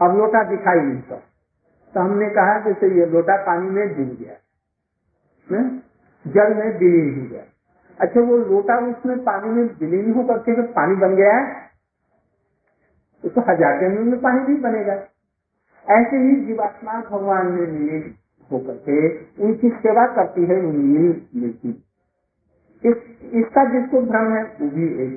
अब 0.00 0.16
लोटा 0.16 0.42
दिखाई 0.44 0.80
नहीं 0.80 1.02
पड़ा 1.02 1.22
तो 1.94 2.00
हमने 2.00 2.28
कहा 2.30 2.58
जैसे 2.60 2.88
ये 3.00 3.06
लोटा 3.06 3.36
पानी 3.36 3.70
में 3.70 3.88
डूब 3.88 4.16
गया। 4.16 4.36
ने? 5.46 5.85
जल 6.26 6.54
में 6.54 6.68
विलीन 6.78 7.08
हो 7.14 7.26
गया। 7.28 7.44
अच्छा 8.00 8.20
वो 8.20 8.36
लोटा 8.38 8.76
उसमें 8.86 9.18
पानी 9.24 9.48
में 9.50 9.64
विलीन 9.80 10.12
होकर 10.14 10.38
के 10.38 10.54
जब 10.56 10.72
पानी 10.72 10.94
बन 10.96 11.14
गया 11.16 11.36
तो, 13.24 13.28
तो 13.30 13.40
हज़ार 13.42 13.80
जन्म 13.80 14.08
में 14.08 14.20
पानी 14.20 14.40
भी 14.46 14.54
बनेगा। 14.62 14.94
ऐसे 15.86 16.16
ही 16.18 16.34
जीवात्मा 16.46 17.00
भगवान 17.02 17.46
में 17.48 17.60
विलीन 17.60 18.14
होकर 18.50 18.76
के 18.86 18.96
उनकी 19.44 19.68
सेवा 19.78 20.06
करती 20.14 20.44
है 20.44 20.58
उन्हीं 20.60 21.08
इस, 22.82 22.96
इसका 23.34 23.64
जिसको 23.70 24.00
भ्रम 24.02 24.32
है 24.32 24.42
वो 24.60 24.68
भी 24.70 24.86
एक। 25.04 25.14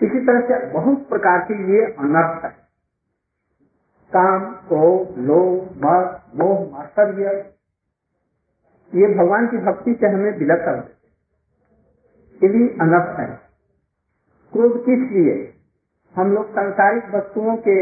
इसी 0.00 0.20
तरह 0.20 0.40
से 0.40 0.66
बहुत 0.72 1.08
प्रकार 1.08 1.38
के 1.48 1.54
ये 1.72 1.80
अनर्थ 1.84 2.44
है। 2.44 2.50
काम 4.12 4.40
क्रोध 4.68 5.18
लोभ 5.20 5.84
मोह 6.36 6.58
मात्सर्य 6.72 7.34
ये 8.94 9.06
भगवान 9.14 9.46
की 9.46 9.58
भक्ति 9.58 9.94
से 10.00 10.06
हमें 10.06 10.30
विलक 10.38 10.60
कर 10.60 10.76
देते 12.40 12.58
अनर्थ 12.80 13.18
है। 13.20 13.26
क्रोध 14.52 14.78
किस 14.84 15.10
लिए? 15.12 15.34
हम 16.14 16.32
लोग 16.32 16.50
सांसारिक 16.50 17.14
वस्तुओं 17.14 17.56
के 17.56 17.76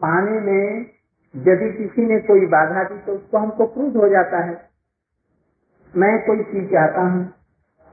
पाने 0.00 0.40
में 0.40 0.86
यदि 1.34 1.68
किसी 1.72 2.06
ने 2.06 2.18
कोई 2.20 2.46
बाधा 2.46 2.82
दी 2.84 2.98
तो 2.98 3.12
उसको 3.12 3.38
हमको 3.38 3.66
क्रोध 3.66 3.96
हो 3.96 4.08
जाता 4.08 4.38
है। 4.44 4.56
मैं 5.94 6.12
कोई 6.26 6.42
चीज़ 6.44 6.66
चाहता 6.70 7.00
हूँ 7.00 7.22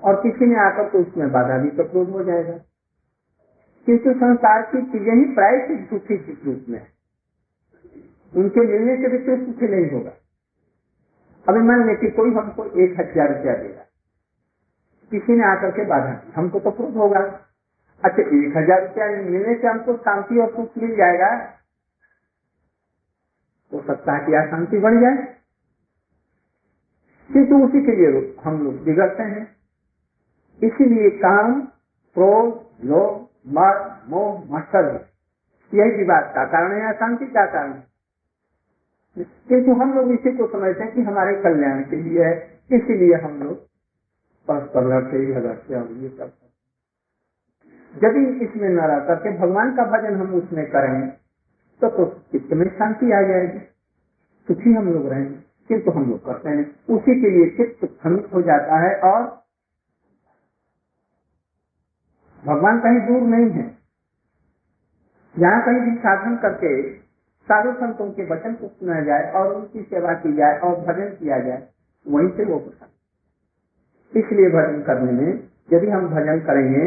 और 0.04 0.22
किसी 0.22 0.46
ने 0.46 0.60
आकर 0.60 0.89
तो 0.89 1.00
उसमें 1.00 1.32
बाधा 1.32 1.58
दी 1.58 1.70
तो 1.70 1.84
क्रोध 1.84 2.10
हो 2.10 2.24
जाएगा। 2.24 2.58
किंतु 3.88 4.13
संसार 4.15 4.62
की 4.62 4.82
चीज़ें 4.92 5.13
ही 5.15 5.25
प्राय 5.34 5.58
सुखी 5.86 6.15
रूप 6.46 6.65
में 6.70 6.82
उनके 8.34 8.68
मिलने 8.68 8.96
से 8.98 9.10
भी 9.10 9.18
कोई 9.25 9.46
सुखी 9.46 9.68
नहीं 9.68 9.89
होगा। 9.92 10.12
अभी 11.46 11.60
मान 11.60 11.86
लें 11.88 11.96
कि 11.96 12.10
कोई 12.12 12.34
हमको 12.34 12.66
एक 12.66 13.00
हज़ार 13.00 13.28
रुपया 13.28 13.54
देगा। 13.56 13.84
किसी 15.12 15.34
ने 15.34 15.44
आकर 15.46 15.72
के 15.72 15.86
बाधा 15.86 16.14
दी 16.14 16.32
हमको 16.36 16.60
तो 16.60 16.72
क्रोध 16.72 16.96
होगा। 16.96 17.20
अच्छा 18.04 18.22
एक 18.22 18.58
हज़ार 18.58 18.82
रुपया 18.82 19.08
मिलने 19.08 19.56
से 19.56 19.68
हमको 19.68 19.96
शांति 19.98 20.40
और 20.40 20.50
सुख 20.52 20.78
मिल 20.78 20.96
जाएगा। 20.96 21.30
हो 23.72 23.82
सकता 23.82 24.14
है 24.14 24.25
कि 24.25 24.34
अशांति 24.36 24.80
बढ़ 24.80 25.00
जाए। 25.02 25.24
किंतु 27.30 27.64
उसी 27.66 27.82
के 27.86 27.96
लिए 27.96 28.10
हम 28.44 28.64
लोग 28.64 28.84
बिगड़ते 28.84 29.24
हैं। 29.24 29.46
इसीलिए 30.62 31.10
काम, 31.18 31.62
क्रोध, 32.16 32.54
लोभ 32.86 33.22
मर 33.56 33.74
मोह, 34.10 34.44
मत्सर 34.50 34.86
यही 35.74 35.98
विवाद 35.98 36.32
का 36.36 36.46
कारण 36.46 36.72
है 36.72 36.94
अशांति 36.94 37.25
का 37.28 37.46
कारण 37.46 37.72
है। 37.74 37.95
किंतु 39.17 39.74
हम 39.74 39.93
लोग 39.93 40.12
इसी 40.12 40.38
को 40.38 40.48
समझते 40.48 40.84
हैं 40.84 40.93
कि 40.93 41.01
हमारे 41.01 41.36
कल्याण 41.36 41.84
के 41.84 41.95
लिए 41.95 42.24
है 42.24 42.62
इसीलिए 42.72 43.15
हम 43.15 43.43
लोग 43.43 43.57
परस्पर 44.48 44.88
लड़ते 44.88 45.17
ही 45.17 45.34
झगड़ते 45.34 45.75
और 45.75 45.91
ये 45.91 46.10
सब 46.10 46.34
यदि 48.03 48.45
इसमें 48.45 48.69
न 48.69 48.79
रह 48.79 49.00
करके 49.00 49.38
भगवान 49.38 49.75
का 49.75 49.84
भजन 49.84 50.15
हम 50.15 50.34
उसमें 50.34 50.65
करें 50.69 51.10
तो, 51.81 51.89
तो 51.89 52.05
चित्त 52.31 52.53
में 52.53 52.65
शांति 52.69 53.12
आ 53.12 53.22
जाएगी। 53.22 53.60
सुखी 54.48 54.74
हम 54.74 54.93
लोग 54.93 55.07
रहेंगे 55.07 55.36
किंतु 55.67 55.91
हम 55.91 56.10
लोग 56.10 56.25
करते 56.25 56.50
हैं। 56.50 56.95
उसी 56.95 57.22
के 57.22 57.29
लिए 57.29 57.50
चित्त 57.57 57.86
भ्रमित 57.86 58.29
हो 58.34 58.41
जाता 58.41 58.79
है 58.79 58.95
और 59.00 59.24
भगवान 62.45 62.79
कहीं 62.79 63.00
दूर 63.07 63.22
नहीं 63.22 63.51
है। 63.51 63.77
यहाँ 65.39 65.62
कहीं 65.65 65.79
भी 65.79 65.98
साधन 65.98 66.38
करके 66.38 67.05
साधु 67.48 67.72
संतों 67.80 68.10
के 68.12 68.24
वचन 68.25 68.54
को 68.56 68.68
सुना 68.70 69.00
जाए 69.02 69.32
और 69.34 69.54
उनकी 69.56 69.82
सेवा 69.84 70.14
की 70.20 70.32
जाए 70.34 70.60
और 70.60 70.75
भजन 70.82 71.10
किया 71.16 71.40
जाए, 71.40 71.68
वहीं 72.06 72.30
से 72.30 72.46
वो 72.46 72.60
प्रसन्न 72.60 74.20
इसलिए 74.20 74.50
भजन 74.50 74.82
करने 74.84 75.12
में 75.12 75.30
यदि 75.70 75.90
हम 75.90 76.08
भजन 76.10 76.40
करेंगे 76.42 76.86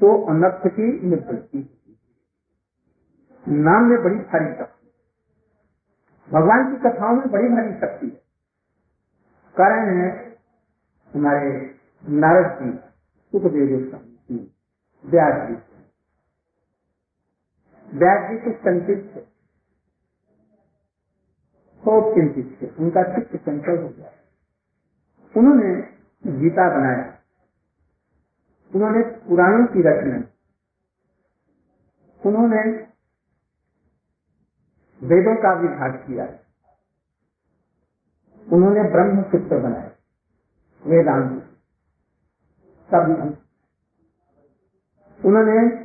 तो 0.00 0.10
अनर्थ 0.30 0.66
की 0.68 0.88
निवृत्ति 1.08 1.60
नाम 3.46 3.84
में 3.84 4.02
बड़ी 4.02 4.16
भारी 4.16 4.52
शक्ति 4.54 4.86
भगवान 6.28 6.64
की 6.70 6.76
कथाओं 6.80 7.14
में 7.16 7.30
बड़ी 7.30 7.48
भारी 7.48 7.72
शक्ति 7.76 8.06
है। 8.06 8.20
कारण 9.56 9.88
है 9.96 10.08
हमारे 11.12 11.52
नारद 12.04 12.50
जी 12.58 12.70
सुखदेव 13.32 13.66
गोस्वामी 13.68 14.38
व्यास 15.04 15.48
जी। 15.48 15.56
व्यास 17.88 18.30
जी 18.30 18.36
तो 18.40 18.52
चिंतित 18.64 19.00
थे। 19.14 19.20
खूब 21.88 22.14
चिंतित 22.14 22.58
थे। 22.62 22.66
उनका 22.66 23.02
चित्त 23.02 23.36
चंचल 23.36 23.82
हो 23.82 23.88
गया। 23.88 24.10
उन्होंने 25.36 25.74
गीता 26.40 26.78
बनाया। 26.78 27.18
उन्होंने 28.74 29.02
पुराणों 29.02 29.66
की 29.66 29.82
रचना 29.82 30.28
उन्होंने 32.26 32.62
वेदों 35.02 35.36
का 35.36 35.52
विभाग 35.52 35.92
किया। 35.92 36.24
उन्होंने 38.52 38.82
ब्रह्म 38.82 39.22
सूत्र 39.22 39.58
बनाए 39.58 39.92
वेदांत। 40.86 41.42
सब 42.90 43.38
उन्होंने 45.24 45.76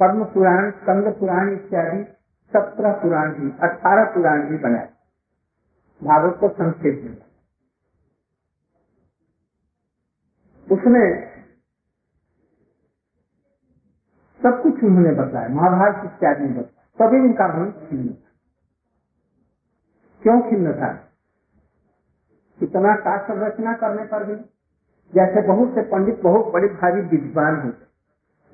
पद्म 0.00 0.24
पुराण 0.24 0.70
कंद 0.70 1.14
पुराण 1.20 1.52
इत्यादि 1.52 2.17
सत्रह 2.52 2.92
पुराण 2.92 3.34
भी, 3.34 3.50
अठारह 3.50 4.04
पुराण 4.04 4.42
भी 4.42 4.58
बनाए। 4.58 4.88
भागवत 6.04 6.36
को 6.40 6.48
संक्षेप 6.48 7.04
में। 7.04 7.28
उसमें 10.78 11.28
सब 14.42 14.62
कुछ 14.62 14.84
उन्होंने 14.84 15.12
बताया, 15.14 15.48
महाभारत 15.48 16.02
इत्यादि 16.04 16.44
में 16.44 16.58
बताया। 16.58 17.06
तभी 17.06 17.20
उनका 17.20 17.48
मन 17.48 17.70
खिन्न 17.70 18.08
था। 18.08 18.30
क्यों 20.22 20.50
खिन्न 20.50 20.72
था? 20.72 21.12
इतना 22.62 22.96
शास्त्र 22.96 23.34
रचना 23.34 23.72
करने 23.72 24.04
पर 24.04 24.24
भी। 24.24 24.34
जैसे 25.14 25.42
बहुत 25.42 25.74
से 25.74 25.82
पंडित, 25.82 26.20
बहुत 26.20 26.52
बड़े 26.52 26.68
भारी 26.68 27.00
विद्वान 27.00 27.60
होते 27.60 27.86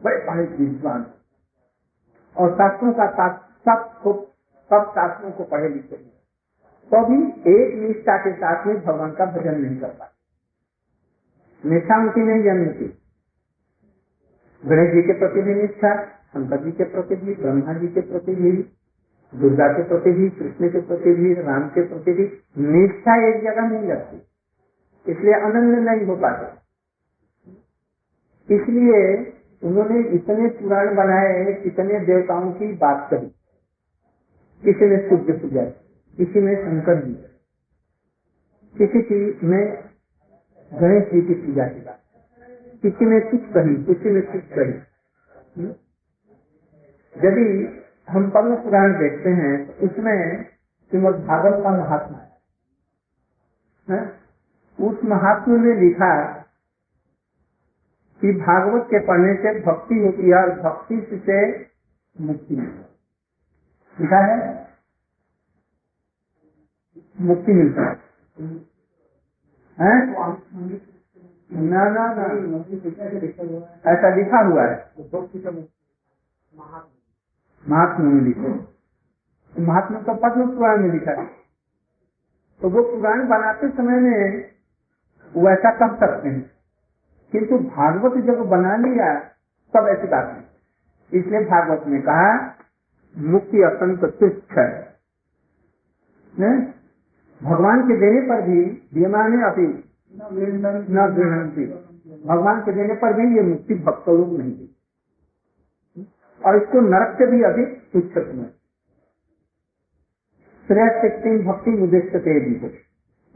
बड़े 0.05 0.17
भारी 0.17 0.65
विद्वान। 0.65 1.07
और 2.37 2.55
शास्त्रों 2.55 2.93
का 2.93 3.07
सबको 3.69 4.13
सब 4.71 4.91
शास्त्रों 4.91 5.31
को 5.31 5.45
पढ़े 5.45 5.69
लिखे 5.69 5.97
तो 6.91 7.07
भी 7.07 7.29
एक 7.53 7.75
निष्ठा 7.75 8.17
के 8.17 8.33
साथ 8.33 8.67
में 8.67 8.85
भगवान 8.85 9.13
का 9.13 9.25
भजन 9.25 9.61
नहीं 9.61 9.77
कर 9.77 9.89
पाते 9.89 11.71
निष्ठा 11.71 11.99
उनकी 11.99 12.21
नहीं 12.21 12.43
जन्मती 12.43 12.99
गणेश 14.67 14.95
जी 14.95 15.03
के 15.03 15.13
प्रति 15.13 15.43
भी 15.43 15.55
निष्ठा, 15.55 16.05
शंकर 16.05 16.65
जी 16.65 16.73
के 16.73 16.85
प्रति 16.85 17.17
भी, 17.17 17.35
ब्रह्मा 17.35 17.73
जी 17.73 17.89
के 17.89 18.01
प्रति 18.01 18.35
भी, 18.35 18.53
दुर्गा 19.35 19.69
के 19.69 19.83
प्रति 19.83 20.11
भी, 20.11 20.29
कृष्ण 20.31 20.69
के 20.69 20.81
प्रति 20.81 21.15
भी, 21.15 21.35
राम 21.35 21.69
के 21.69 21.83
प्रति 21.83 22.13
भी 22.13 22.25
निष्ठा 22.59 23.29
एक 23.29 23.43
जगह 23.43 23.69
नहीं 23.69 23.89
लगती। 23.89 24.17
इसलिए 25.13 25.35
अनन्य 25.35 25.81
नहीं 25.81 26.07
हो 26.07 26.17
पाते। 26.17 26.65
इसलिए 28.55 29.33
उन्होंने 29.63 30.01
इतने 30.09 30.49
पुराण 30.49 30.95
बनाए, 30.95 31.63
इतने 31.67 32.01
देवताओं 32.01 32.53
की 32.53 32.73
बात 32.73 33.11
करी 33.11 33.35
किसी 34.65 34.87
ने 34.87 34.99
सूर्य 35.09 35.33
पूजा 35.39 35.65
किसी 36.19 36.41
ने 36.41 36.55
शंकर 36.57 37.05
जी 37.05 37.15
किसी 38.75 39.03
की 39.03 39.47
में 39.47 39.65
गणेश 40.73 41.05
जी 41.13 41.21
की 41.23 41.35
पूजा 41.35 41.67
की 41.69 41.81
बात, 41.81 42.01
किसी 42.83 43.07
ने 43.07 43.21
कुछ 43.21 43.41
कही, 43.53 43.75
किसी 43.85 44.11
ने 44.11 44.21
कुछ 44.21 44.43
कही? 44.53 44.75
यदि 47.17 47.47
हम 48.09 48.31
पद्म 48.31 48.57
पुराण 48.57 48.93
देखते 48.99 49.31
हैं 49.33 49.53
तो 49.67 49.87
उसमें 49.87 50.45
श्रीमद 50.93 51.15
भागवत 51.27 51.63
का 51.63 51.71
महात्मा 51.71 52.19
है। 53.89 54.01
उस 54.79 55.05
महात्मा 55.05 55.57
ने 55.57 55.75
लिखा 55.81 56.11
कि 58.23 58.33
भागवत 58.33 58.87
के 58.91 58.99
पढ़ने 59.07 59.35
से 59.35 59.53
भक्ति 59.61 59.99
होती 59.99 60.29
है 60.31 60.37
और 60.37 60.51
भक्ति 60.61 60.97
से 61.27 61.39
मुक्ति 62.17 62.57
लिखा 64.01 64.17
है? 64.17 64.69
मुक्ति 67.21 67.53
मिलता 67.53 67.83
है। 67.83 67.97
ना 71.53 71.85
ना 71.89 72.15
ना। 72.15 72.25
ऐसा 73.93 74.15
लिखा 74.15 74.39
हुआ 74.39 74.63
है। 74.63 74.93
महात्मा 77.69 78.11
में 78.11 78.23
लिखा 78.23 78.69
महात्मा 79.61 80.01
तो 80.01 80.15
पद्म 80.15 80.57
पुराण 80.57 80.83
में 80.83 80.91
लिखा 80.91 81.11
है। 81.11 81.27
तो 82.61 82.69
वो 82.69 82.83
पुराण 82.83 83.29
बनाते 83.29 83.71
समय 83.71 84.01
में 84.01 84.51
वो 85.35 85.51
ऐसा 85.51 85.71
कर 85.71 85.97
सकते 85.97 86.29
हैं। 86.29 86.51
किंतु 87.33 87.59
भागवत 87.59 88.25
जब 88.25 88.39
बना 88.39 88.77
लिया, 88.77 89.19
तब 89.75 89.89
ऐसी 89.89 90.09
बात 90.09 90.33
नहीं। 90.33 91.21
इसलिए 91.21 91.41
भागवत 91.41 91.87
ने 91.87 92.01
कहा 92.01 92.59
मुक्ति 93.15 93.63
अत्यंत 93.63 94.05
तुच्छ 94.21 94.59
है। 94.59 94.69
भगवान 97.41 97.83
के 97.83 97.97
देने 98.01 98.21
पर 98.21 98.43
भी 98.43 98.61
विमाने 98.95 99.43
अभी 99.47 99.67
न 100.15 101.07
गृहणती 101.15 101.67
भगवान 102.29 102.61
के 102.61 102.73
देने 102.73 102.95
पर 102.95 103.13
भी 103.13 103.37
ये 103.37 103.43
मुक्ति 103.43 103.75
भक्त 103.75 104.09
लोग 104.09 104.39
नहीं 104.39 104.53
दी 104.53 104.71
और 106.43 106.57
इसको 106.57 106.81
नरक 106.81 107.17
से 107.19 107.27
भी 107.27 107.43
अधिक 107.43 107.77
तुच्छ 107.93 108.27
में 108.35 108.51
श्रेष्ठ 110.69 111.27
भक्ति 111.47 111.83
उद्देश्य 111.83 112.81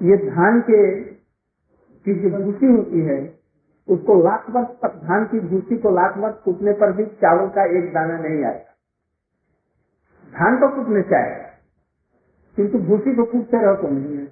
ये 0.00 0.16
धान 0.16 0.60
के 0.60 0.82
की 2.06 2.14
जो 2.14 2.30
भूसी 2.30 2.66
होती 2.66 3.00
है, 3.00 3.18
उसको 3.88 4.22
लाख 4.22 4.50
वर्ष 4.50 4.68
तक 4.82 4.94
धान 5.04 5.24
की 5.24 5.40
भूसी 5.40 5.76
को 5.76 5.90
लाख 5.90 6.18
वर्ष 6.18 6.34
कूटने 6.44 6.72
पर 6.72 6.92
भी 6.92 7.06
चावल 7.06 7.48
का 7.48 7.64
एक 7.78 7.92
दाना 7.92 8.18
नहीं 8.18 8.44
आएगा 8.44 8.67
धान 10.32 10.56
तो 10.56 10.68
कूटने 10.68 11.02
चाहे 11.04 11.36
किंतु 12.56 12.78
भूसी 12.80 13.14
को 13.14 13.24
कूदते 13.26 13.62
रहो 13.62 13.74
तो 13.82 13.88
नहीं 13.90 14.16
है। 14.16 14.26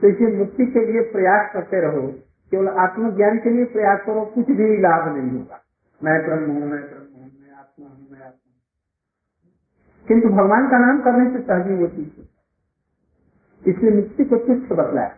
तो 0.00 0.08
इसे 0.08 0.26
मुक्ति 0.36 0.66
के 0.68 0.84
लिए 0.86 1.02
प्रयास 1.12 1.52
करते 1.52 1.80
रहो, 1.80 2.06
केवल 2.52 2.68
आत्मज्ञान 2.80 3.38
के 3.38 3.50
लिए 3.50 3.64
प्रयास 3.72 4.00
करो, 4.06 4.24
कुछ 4.26 4.46
भी 4.52 4.68
लाभ 4.80 5.08
नहीं 5.08 5.30
होगा। 5.30 5.60
मैं 6.00 6.16
ब्रह्म 6.24 6.46
हूँ, 6.46 6.60
मैं 6.62 6.80
ब्रह्म 6.80 7.06
हूँ, 7.14 7.30
मैं 7.40 7.52
आत्मा 7.54 7.86
हूँ, 7.86 8.06
मैं 8.10 8.20
आत्मा 8.20 8.38
किंतु 10.06 10.28
भगवान 10.30 10.68
का 10.68 10.78
नाम 10.78 11.00
करने 11.02 11.30
से 11.30 11.42
सहजी 11.42 11.74
वो 11.74 11.88
चीज़ 11.88 12.14
इसलिए 13.62 13.90
मुक्ति 13.92 14.24
को 14.24 14.36
तुच्छ 14.38 14.72
बतलाया, 14.72 15.08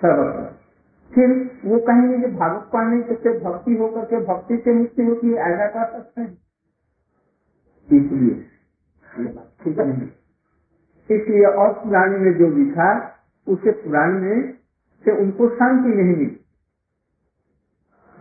सर्वत्र। 0.00 0.46
फिर 1.10 1.30
वो 1.64 1.78
कहेंगे 1.80 2.18
कि 2.18 2.34
भागवत 2.34 2.68
पढ़ने 2.72 2.98
से 3.14 3.38
भक्ति 3.40 3.76
होकर 3.76 4.04
के 4.04 4.20
भक्ति 4.26 4.56
से 4.58 4.74
मुक्ति 4.74 5.02
होती 5.04 5.26
है, 5.28 5.36
ऐसा 5.44 5.66
कर 5.68 5.86
सकते 5.92 6.20
हैं। 6.20 6.32
इसलिए 7.88 8.34
इसलिए 11.10 11.44
और 11.44 11.72
पुराण 11.72 12.18
में 12.18 12.32
जो 12.38 12.46
लिखा 12.46 12.88
उसे 13.48 13.70
पुराण 13.70 14.12
में 14.12 14.52
से 15.04 15.10
उनको 15.20 15.48
शांति 15.48 15.88
नहीं 15.88 16.06
मिली। 16.06 16.26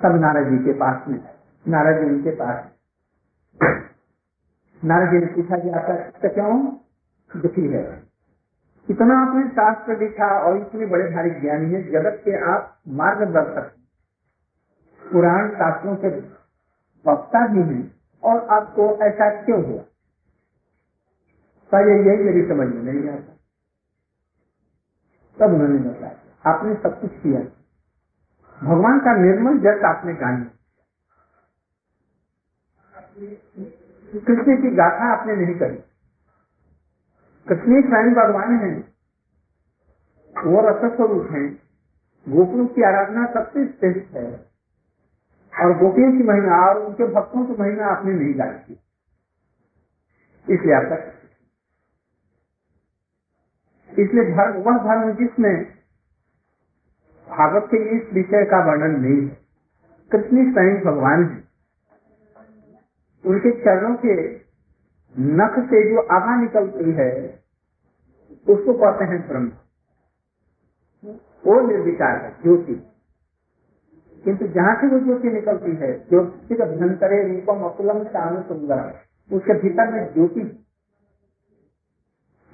सब 0.01 0.15
नारद 0.15 0.49
जी 0.49 0.57
के 0.57 0.73
पास 0.73 1.07
में 1.07 1.19
नारद 1.67 1.99
जी 1.99 2.05
उनके 2.05 2.31
पास 2.31 2.65
नारद 4.85 5.11
जी 5.11 5.17
ने 5.17 5.25
पूछा 5.25 5.57
कि 5.57 5.69
आपका 5.69 6.29
क्यों 6.29 6.77
दुखी 7.41 7.67
है? 7.67 8.03
इतना 8.89 9.17
आपने 9.17 9.47
शास्त्र 9.47 9.99
लिखा 9.99 10.39
और 10.39 10.57
इतने 10.57 10.85
बड़े 10.85 11.09
भारी 11.11 11.29
ज्ञानी 11.29 11.73
है, 11.73 11.91
जगत 11.91 12.21
के 12.25 12.51
आप 12.51 12.79
मार्गदर्शक 12.87 13.73
पुराण 15.11 15.49
शास्त्रों 15.49 15.95
के 15.95 16.07
वक्ता 17.11 17.47
भी 17.47 17.61
हैं, 17.61 17.95
और 18.23 18.47
आपको 18.47 18.97
ऐसा 18.97 19.43
क्यों 19.43 19.65
हुआ? 19.65 19.83
पहले 21.71 21.91
यही 21.91 22.23
मेरी 22.23 22.41
समझ 22.47 22.67
में 22.67 22.93
नहीं 22.93 23.09
आता। 23.09 23.33
तब 25.39 25.53
उन्होंने 25.53 25.79
बताया, 25.79 26.15
आपने 26.45 26.75
सब 26.75 27.01
कुछ 27.01 27.11
किया। 27.11 27.39
भगवान 28.63 28.99
का 28.99 29.13
निर्मल 29.17 29.57
जस 29.57 29.83
आपने 29.83 30.13
गाने 30.13 30.57
कृष्ण 34.19 34.61
की 34.61 34.75
गाथा 34.75 35.19
आपने 35.19 35.35
नहीं 35.35 35.55
करी 35.55 35.77
कृष्ण 37.47 37.81
स्वयं 37.81 38.13
भगवान 38.13 38.55
है। 38.55 38.79
वो 40.37 40.61
रस 40.61 40.95
स्वरूप 40.95 41.27
है। 41.31 41.49
गोपियों 42.27 42.67
की 42.67 42.81
आराधना 42.81 43.25
सबसे 43.33 43.65
श्रेष्ठ 43.67 44.13
है। 44.13 44.47
और 45.59 45.77
गोपियों 45.77 46.11
की 46.11 46.23
महिमा 46.23 46.69
और 46.69 46.83
उनके 46.83 47.07
भक्तों 47.07 47.45
की 47.45 47.61
महिमा 47.61 47.85
आपने 47.85 48.13
नहीं 48.13 48.39
गाई 48.39 48.73
इसलिए 50.55 50.75
आपका 50.75 51.16
इसलिए 53.99 54.23
धर्म, 54.23 54.61
वह 54.61 54.77
धर्म 54.77 55.11
जिसमें 55.11 55.65
भागवत 57.29 57.63
के 57.65 57.77
इस 57.77 58.13
विषय 58.13 58.45
का 58.45 58.65
वर्णन 58.65 58.99
नहीं 58.99 59.21
है। 59.21 59.37
कृष्ण 60.11 60.53
स्वयं 60.53 60.81
भगवान 60.85 61.23
है। 61.23 61.47
उनके 63.25 63.51
चरणों 63.51 63.95
के 63.95 64.35
नख 65.19 65.59
से 65.59 65.89
जो 65.89 65.99
आभा 66.01 66.41
निकलती 66.41 66.91
है, 66.91 67.43
उसको 68.49 68.73
कहते 68.73 69.05
हैं 69.05 69.27
ब्रह्म। 69.27 69.51
वो 71.45 71.67
निर्विकार 71.67 72.17
है, 72.17 72.31
ज्योति। 72.43 72.87
किंतु 74.23 74.47
जहाँ 74.47 74.81
से 74.81 74.87
वो 74.87 74.99
ज्योति 74.99 75.27
निकलती 75.27 75.71
है, 75.71 76.09
ज्योति 76.09 76.55
का 76.55 76.63
अभ्यंतरे 76.63 77.35
रूपम 77.35 77.61
अकुलम 77.61 78.03
शान 78.03 78.43
सुंदर 78.43 78.99
उसके 79.33 79.53
भीतर 79.53 79.91
में 79.91 80.13
ज्योति। 80.13 80.65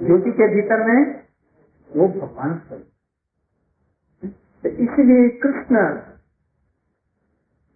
ज्योति 0.01 0.31
के 0.31 0.55
भीतर 0.55 0.85
में 0.87 1.22
वो 1.89 2.07
भगवान 2.09 2.57
स्वरूप 2.59 2.87
तो 4.63 4.69
इसलिए 4.69 5.29
कृष्ण 5.39 5.81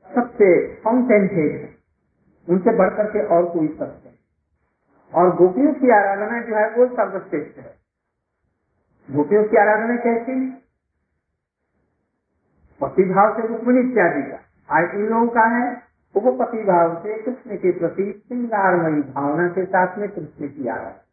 सबसे 0.09 0.49
फाउंटेन 0.75 1.25
हेड 1.33 1.55
है। 1.55 1.75
उनसे 2.47 2.75
बढ़कर 2.77 3.09
के 3.11 3.25
और 3.27 3.49
कोई 3.49 3.67
सत्य 3.69 4.13
और 5.13 5.35
गोपियों 5.35 5.73
की 5.73 5.91
आराधना 5.91 6.41
जो 6.41 6.55
है, 6.55 6.69
वो 6.69 6.87
सर्वश्रेष्ठ 6.87 7.57
है। 7.57 7.75
गोपियों 9.09 9.43
की 9.43 9.57
आराधना 9.57 9.95
कैसी 9.97 10.37
पति 12.81 13.03
भाव 13.05 13.35
से 13.35 13.47
रुक्मिणी 13.47 13.89
इत्यादि 13.89 14.21
का। 14.31 14.39
आज 14.69 14.95
इन 14.95 15.05
लोगों 15.05 15.27
का 15.27 15.45
है 15.49 15.67
वो 16.15 16.31
पति 16.37 16.63
भाव 16.63 16.95
से 17.03 17.21
कृष्ण 17.23 17.57
के 17.57 17.71
प्रति 17.79 18.11
श्रृंगारमयी 18.11 19.01
भावना 19.13 19.47
के 19.49 19.65
साथ 19.65 19.97
में 19.97 20.09
कृष्ण 20.09 20.47
की 20.47 20.67
आराधना। 20.67 21.03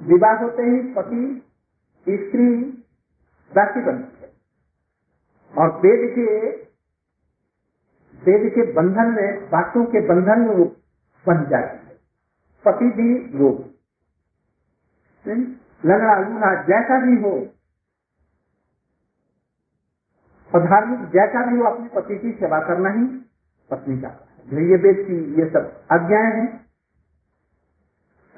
विवाह 0.00 0.36
होते 0.42 0.62
ही 0.62 0.80
पति 0.94 1.22
स्त्री 2.08 2.48
दासी 3.52 3.80
बनती 3.80 4.22
है 4.22 4.32
और 5.58 5.70
वेद 5.76 6.10
के 6.14 6.48
वेद 8.22 8.52
के 8.52 8.72
बंधन 8.72 9.14
में 9.14 9.50
बातों 9.50 9.84
के 9.84 10.00
बंधन 10.06 10.40
में 10.40 10.54
वो 10.54 10.64
बन 11.26 11.44
जाती 11.50 11.86
है। 11.86 11.98
पति 12.64 12.90
भी 12.90 13.38
वो 13.38 13.50
लंगड़ा 15.86 16.18
लूढ़ा 16.18 16.54
जैसा 16.62 17.00
भी 17.06 17.22
हो 17.22 17.38
धार्मिक 20.50 21.00
जैसा 21.10 21.44
भी 21.46 21.58
हो, 21.58 21.64
अपने 21.64 21.88
पति 21.88 22.18
की 22.18 22.32
सेवा 22.32 22.58
करना 22.60 22.90
ही 22.90 23.04
पत्नी 23.70 24.00
का 24.00 24.08
ये 24.48 24.76
वेद 24.76 25.06
की, 25.06 25.18
ये 25.40 25.50
सब 25.50 25.84
आज्ञाएँ 25.92 26.32
हैं। 26.32 26.66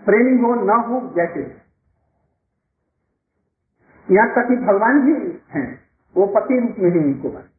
प्रेमी 0.04 0.42
हो, 0.42 0.54
न 0.54 0.70
हो, 0.70 1.00
जैसे 1.14 1.61
यहाँ 4.08 4.28
तक 4.28 4.48
कि 4.48 4.56
भगवान 4.56 5.00
भी 5.00 5.12
हैं, 5.50 5.80
वो 6.16 6.26
पति 6.26 6.58
रूप 6.60 6.76
में 6.78 6.90
ही 6.90 6.98
उनको 6.98 7.30
बने 7.30 7.52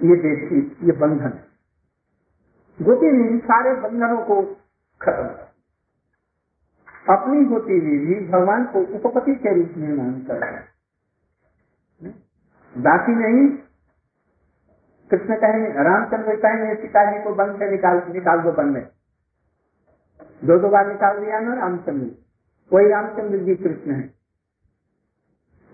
ये 0.00 0.16
देश 0.16 0.52
ये 0.82 0.92
बंधन। 0.92 1.24
है 1.24 2.86
गोपी 2.86 3.10
ने 3.12 3.38
सारे 3.38 3.74
बंधनों 3.74 4.24
को 4.24 4.42
खत्म 5.00 5.28
अपनी 7.14 7.44
होती 7.44 7.72
हुई 7.72 7.98
भी 7.98 8.28
भगवान 8.28 8.64
को 8.64 8.80
उपपति 8.96 9.34
के 9.34 9.54
रूप 9.54 9.72
में 9.76 9.96
मान 9.96 10.20
कर 10.20 10.44
दासी 12.74 13.12
नहीं, 13.12 13.58
कृष्ण 15.10 15.36
कहेंगे, 15.36 15.82
रामचंद्र 15.82 16.36
कहेंगे, 16.36 16.74
सीता 16.74 17.04
जी 17.12 17.24
को 17.24 17.34
बंद 17.34 17.58
से 17.58 17.70
निकाल 17.70 18.02
निकाल 18.12 18.40
दो 18.40 18.52
बन 18.52 18.68
में। 18.68 18.88
दो 20.44 20.58
दो 20.58 20.68
बार 20.68 20.88
निकाल 20.88 21.20
दिया 21.20 21.40
ना 21.40 21.54
रामचंद्र। 21.54 22.27
कोई 22.70 22.88
रामचंद्र 22.88 23.38
जी 23.38 23.54
कृष्ण 23.54 23.92
है। 23.92 24.14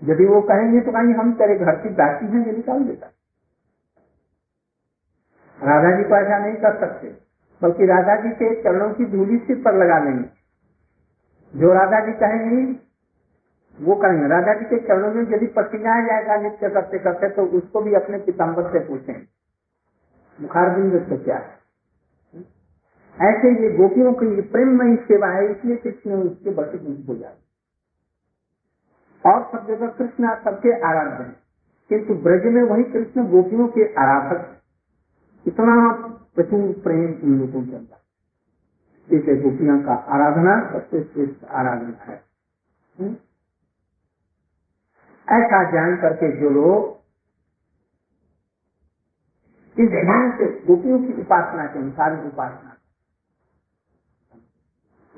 यदि 0.01 0.25
वो 0.25 0.41
कहेंगे 0.41 0.79
तो 0.81 0.91
कहेंगे, 0.91 1.13
हम 1.13 1.33
तेरे 1.33 1.55
घर 1.55 1.75
की 1.75 1.89
दासी 1.89 2.25
हैं, 2.25 2.45
ये 2.45 2.51
निकाल 2.51 2.83
देता। 2.83 3.07
राधा 5.59 5.97
जी 5.97 6.03
को 6.03 6.15
ऐसा 6.15 6.37
नहीं 6.37 6.55
कर 6.55 6.79
सकते, 6.79 7.07
बल्कि 7.61 7.85
राधा 7.85 8.15
जी 8.15 8.29
के 8.29 8.63
चरणों 8.63 8.93
की 8.93 9.05
धूली 9.05 9.37
सिर 9.37 9.61
पर 9.61 9.75
लगा 9.75 9.99
लेंगे। 9.99 10.29
जो 11.53 11.73
राधा 11.73 11.99
जी 12.05 12.11
कहेंगे, 12.13 12.61
वो 13.77 13.95
कहेंगे 13.95 14.27
राधा 14.27 14.53
जी 14.53 14.65
के 14.65 14.77
चरणों 14.87 15.13
में 15.13 15.23
यदि 15.35 15.47
पसीना 15.47 15.99
जाएगा 16.07 16.35
नित्य 16.37 16.69
करते 16.69 16.99
करते 16.99 17.29
तो 17.29 17.45
उसको 17.57 17.81
भी 17.81 17.93
अपने 17.93 18.17
पिताम्बर 18.17 18.71
से 18.71 18.79
पूछें 18.79 19.13
बुखार 20.39 20.69
बिंद 20.69 20.93
से 21.09 21.17
क्या 21.17 21.37
है? 21.37 21.64
ऐसे 23.21 23.63
ये 23.63 23.77
गोपियों 23.77 24.13
के 24.13 24.25
लिए 24.25 24.41
की 24.41 24.49
प्रेममयी 24.49 24.95
सेवा 24.95 25.27
है, 25.27 25.51
इसलिए 25.51 25.75
कृष्ण 25.75 26.13
उसके 26.13 26.49
बचे 26.49 26.77
हो 26.77 27.15
जाए 27.15 27.37
और 29.25 29.49
सब 29.51 29.67
जगह 29.67 29.87
कृष्ण 29.87 30.35
सबके 30.35 30.81
आराध्य 30.81 31.23
है। 31.23 31.35
किंतु 31.89 32.13
ब्रज 32.13 32.45
में 32.45 32.63
वही 32.63 32.83
कृष्ण 32.83 33.27
गोपियों 33.27 33.67
के 33.67 33.93
आराधक 33.93 34.61
इतना 35.47 35.91
प्रचुर 36.35 36.81
प्रेम 36.83 37.21
उन 37.23 37.39
लोगों 37.39 37.65
के 37.65 37.75
अंदर। 37.75 39.15
इसे 39.15 39.41
गोपियों 39.41 39.83
का 39.83 39.93
आराधना 39.93 40.71
सबसे 40.73 41.03
श्रेष्ठ 41.03 41.45
आराधना 41.45 42.03
है। 42.03 42.23
ऐसा 45.29 45.71
जान 45.71 45.95
करके 45.95 46.41
जो 46.41 46.49
लोग 46.49 46.95
इस 49.79 49.89
ध्यान 49.89 50.31
से 50.31 50.45
गोपियों 50.67 50.99
की 50.99 51.21
उपासना 51.21 51.65
के 51.65 51.79
अनुसार 51.79 52.25
उपासना 52.25 52.74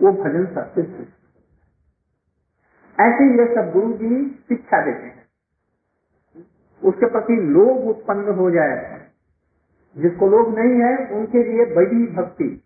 वो 0.02 0.12
भजन 0.14 0.46
सबसे 0.56 0.84
श्रेष्ठ 0.84 1.16
ऐसे 2.98 3.26
ये 3.40 3.46
सब 3.56 3.72
गुरु 3.72 3.94
जी 3.94 4.30
शिक्षा 4.48 4.82
देते 4.86 5.08
हैं। 5.08 5.26
उसके 6.82 7.06
प्रति 7.06 7.34
लोभ 7.34 7.88
उत्पन्न 7.88 8.34
हो 8.34 8.50
जाए, 8.52 9.12
जिसको 9.96 10.28
लोग 10.28 10.58
नहीं 10.60 10.82
है, 10.82 10.94
उनके 11.12 11.44
लिए 11.44 11.66
बड़ी 11.76 12.08
भक्ति। 12.08 12.64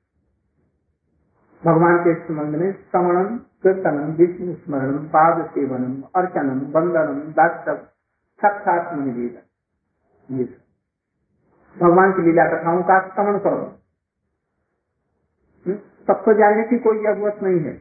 भगवान 1.64 1.98
के 1.98 2.14
संबंध 2.16 2.56
में 2.56 2.72
श्रवणम 2.74 3.38
कीर्तनम 3.38 4.12
विष्णु 4.12 4.56
स्मरणम 4.56 5.08
पाद 5.08 5.46
सेवनम 5.50 6.02
अर्चनम 6.16 6.60
वंदनम 6.72 7.20
दास्तव 7.32 7.76
साक्षात 8.42 8.94
निवेदन। 9.00 10.38
ये 10.38 10.44
भगवान 11.76 12.12
की 12.12 12.22
लीला 12.22 12.46
कथाओं 12.46 12.84
का 12.84 13.00
श्रवण 13.08 13.40
करो। 13.40 13.66
सबको 16.08 16.34
जानने 16.34 16.64
की 16.64 16.78
कोई 16.80 16.98
ज़रूरत 17.04 17.40
नहीं 17.44 17.60
है। 17.60 17.74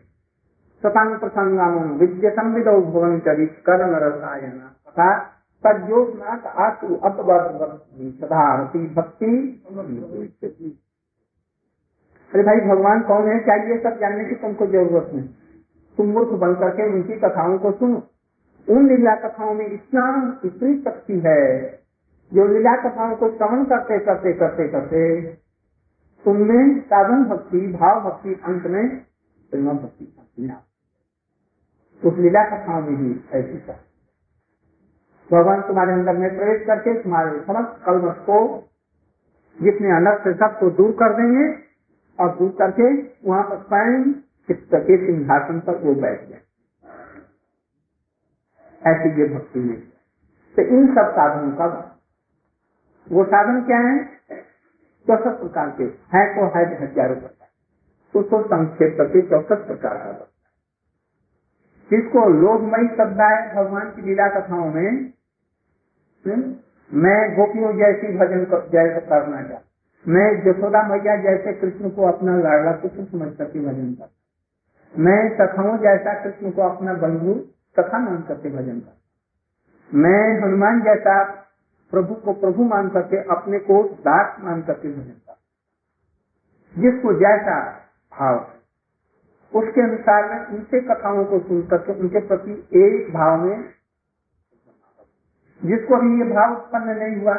सतांग 0.83 1.19
प्रसंगाम 1.19 1.75
विद्य 1.95 2.31
संविद 2.31 2.67
भवन 2.67 3.19
चरित 3.19 3.53
कर्ण 3.67 3.95
रसायन। 3.97 4.59
तथा 4.89 5.11
सदारती 8.21 8.87
भक्ति 8.95 9.33
अरे 12.33 12.43
भाई, 12.43 12.61
भगवान 12.61 13.01
कौन 13.01 13.29
है? 13.29 13.39
क्या 13.39 13.55
ये 13.65 13.77
सब 13.79 13.99
जानने 14.01 14.25
की 14.25 14.35
तुमको 14.35 14.67
ज़रूरत 14.67 15.11
नहीं? 15.15 15.29
तुम 15.99 16.07
मूर्ख 16.07 16.31
बन 16.41 16.55
करके 16.55 16.83
उनकी 16.93 17.17
कथाओं 17.19 17.59
को 17.59 17.73
सुनो। 17.73 18.03
उन 18.69 18.89
लीला 18.89 19.15
कथाओं 19.17 19.55
में 19.55 19.67
इतना 19.67 20.05
इतनी 20.45 20.75
शक्ति 20.83 21.19
है, 21.27 21.43
जो 22.33 22.47
लीला 22.47 22.75
कथाओं 22.77 23.15
को 23.17 23.31
श्रवण 23.31 23.65
करते 23.65 23.99
करते 23.99 24.33
करते 24.33 24.69
करते 24.69 25.01
तुमने 26.25 26.81
साधन 26.81 27.25
भक्ति, 27.25 27.59
भाव 27.59 28.01
भक्ति 28.01 28.35
अंत 28.45 28.67
में 28.67 28.89
प्रेम 29.53 29.71
भक्ति 29.71 30.07
उस 32.03 32.19
लीला 32.19 32.45
कथाओं 32.45 32.83
में 32.83 32.99
ही 32.99 33.21
ऐसी 33.33 33.59
भगवान 35.31 35.61
तुम्हारे 35.63 35.93
अंदर 35.93 36.17
में 36.17 36.37
प्रवेश 36.37 36.67
करके 36.67 37.03
तुम्हारे 37.03 37.41
समस्त 37.41 37.85
कलमश 37.87 38.17
को 38.19 38.39
जितने 39.63 39.97
अलग 39.97 40.25
से 40.25 40.35
सबको 40.35 40.71
दूर 40.71 40.93
कर 40.93 41.13
देंगे 41.13 41.59
और 42.19 42.37
दूर 42.37 42.51
करके 42.51 42.93
वहाँ 43.29 43.43
पर 43.43 43.63
स्वयं 43.63 44.13
चित्त 44.49 44.75
के 44.75 44.97
सिंहासन 45.07 45.61
पर 45.61 45.77
वो 45.77 45.95
बैठ 45.95 46.29
गए 46.29 46.41
ऐसी 48.83 49.23
ये 49.23 49.29
भक्ति 49.29 49.61
में 49.61 49.81
तो 50.57 50.63
इन 50.63 50.87
सब 50.87 51.11
साधनों 51.11 51.53
का 51.53 51.67
वो 53.13 53.25
साधन 53.25 53.63
क्या 53.63 53.79
है? 53.79 54.21
चौसठ 55.07 55.39
प्रकार 55.39 55.71
के 55.79 55.85
है 56.13 56.25
को 56.35 56.47
है 56.55 56.65
हज़ारों 56.77 57.17
प्रकार 57.17 57.49
उसको 58.15 58.43
संक्षेप 58.45 58.97
करके 58.99 59.23
चौसठ 59.29 59.67
प्रकार 59.67 59.97
का 59.99 60.27
जिसको 61.91 62.29
लोभमयी 62.33 62.89
शब्द 62.97 63.23
भगवान 63.55 63.91
की 63.91 64.03
लीला 64.03 64.29
कथाओं 64.31 64.69
में 64.73 64.91
हम्म, 66.25 66.55
मैं 66.91 67.19
गोपियों 67.37 67.73
जैसी 67.75 68.13
भजन 68.19 68.45
कर, 68.45 68.69
जैसा 68.69 69.01
करना 69.01 69.43
चाहता 69.43 69.69
मैं 70.07 70.29
जसोदा 70.45 70.83
मैया 70.83 71.17
जैसे 71.23 71.53
कृष्ण 71.53 71.91
को 71.91 72.07
अपना 72.07 72.37
लाडला 72.39 72.73
पुत्र 72.77 73.05
समझ 73.05 73.29
करके 73.37 73.61
भजन 73.61 73.93
करता 73.95 75.03
मैं 75.03 75.21
सखाओं 75.37 75.77
जैसा 75.79 76.15
कृष्ण 76.23 76.51
को 76.51 76.63
अपना 76.63 76.95
बंधु 77.01 77.35
सखा 77.77 77.99
मान 77.99 78.23
करके 78.29 78.51
भजन 78.51 78.81
करता 78.81 79.99
मैं 79.99 80.23
हनुमान 80.43 80.81
जैसा 80.83 81.17
प्रभु 81.93 82.15
को 82.15 82.33
प्रभु 82.33 82.65
मान 82.65 82.89
करके, 82.89 83.23
अपने 83.31 83.59
को 83.59 83.83
दास 84.01 84.41
मान 84.41 84.63
करके 84.63 84.93
करता 84.93 85.37
जिसको 86.75 87.13
जैसा 87.13 87.61
भाव 88.13 88.47
उसके 89.53 89.83
अनुसार 89.83 90.29
में 90.31 90.47
उनसे 90.47 90.81
कथाओं 90.81 91.25
को 91.25 91.39
सुन 91.39 91.63
करके, 91.63 91.93
उनके 91.93 92.21
प्रति 92.27 92.53
एक 92.77 93.13
भाव 93.15 93.45
में 93.45 93.69
जिसको 95.63 95.95
अभी 95.95 96.19
ये 96.19 96.25
भाव 96.25 96.57
उत्पन्न 96.57 96.97
नहीं 96.99 97.17
हुआ, 97.23 97.35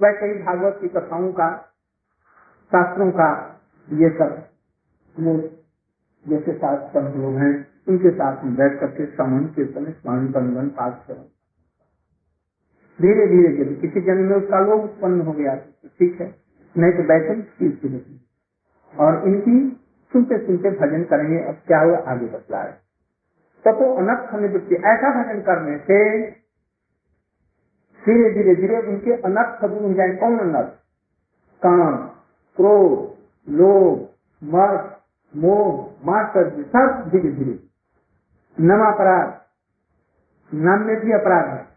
वैसे 0.00 0.26
ही 0.26 0.42
भागवत 0.42 0.78
की 0.80 0.88
कथाओं 0.88 1.32
का, 1.32 1.48
शास्त्रों 2.72 3.10
का 3.10 3.30
ये 3.88 4.10
सब 4.10 4.36
वो 5.16 5.34
जैसे 6.26 6.52
शास्त्र 6.58 7.02
लोग 7.02 7.34
हैं, 7.34 7.52
उनके 7.88 8.10
साथ 8.10 8.44
में 8.44 8.54
बैठ 8.54 8.80
करके 8.80 9.06
समन 9.06 9.46
कीर्तन 9.46 9.92
स्मरण 9.92 10.30
बंधन, 10.32 10.68
पाठ 10.68 11.06
करो। 11.06 11.37
धीरे 13.02 13.26
धीरे 13.26 13.64
जब 13.64 13.80
किसी 13.80 14.00
जन्म 14.00 14.24
में 14.24 14.36
उसका 14.36 14.60
लोग 14.60 14.84
उत्पन्न 14.84 15.20
हो 15.20 15.32
गया, 15.32 15.54
ठीक 15.98 16.20
है। 16.20 16.34
नहीं 16.78 16.92
तो 16.92 17.02
बैठे 17.02 17.42
चीज़ 17.42 17.76
की 17.76 18.20
और 18.98 19.28
इनकी 19.28 19.80
सुनते 20.12 20.46
सुनते 20.46 20.70
भजन 20.70 21.04
करेंगे, 21.04 21.38
अब 21.38 21.54
क्या 21.66 21.80
हुआ, 21.80 21.98
आगे 21.98 22.26
बतला 22.26 22.58
है। 22.58 22.72
तो 23.64 23.94
अनर्थ 23.94 24.34
निवृत्ति 24.34 24.74
ऐसा 24.74 25.22
भजन 25.22 25.40
करने 25.40 25.78
से 25.78 26.30
धीरे 28.02 28.30
धीरे 28.34 28.54
धीरे 28.54 28.76
उनके 28.78 29.12
अनर्थ 29.12 29.64
दूर 29.64 29.82
हो 29.82 29.94
जाए। 29.94 30.16
कौन 30.16 30.38
अनर्थ? 30.38 30.68
काम, 31.62 31.96
क्रोध, 32.56 33.18
लोभ 33.52 34.08
मर्द 34.44 34.96
मोह 35.36 35.90
मास्टर 36.06 36.50
सब 36.62 37.10
धीरे 37.10 37.32
धीरे। 37.32 37.58
नम 38.60 38.84
अपराध 38.84 39.40
नाम 40.54 40.80
में 40.80 41.00
भी 41.00 41.12
अपराध 41.12 41.48
है। 41.48 41.67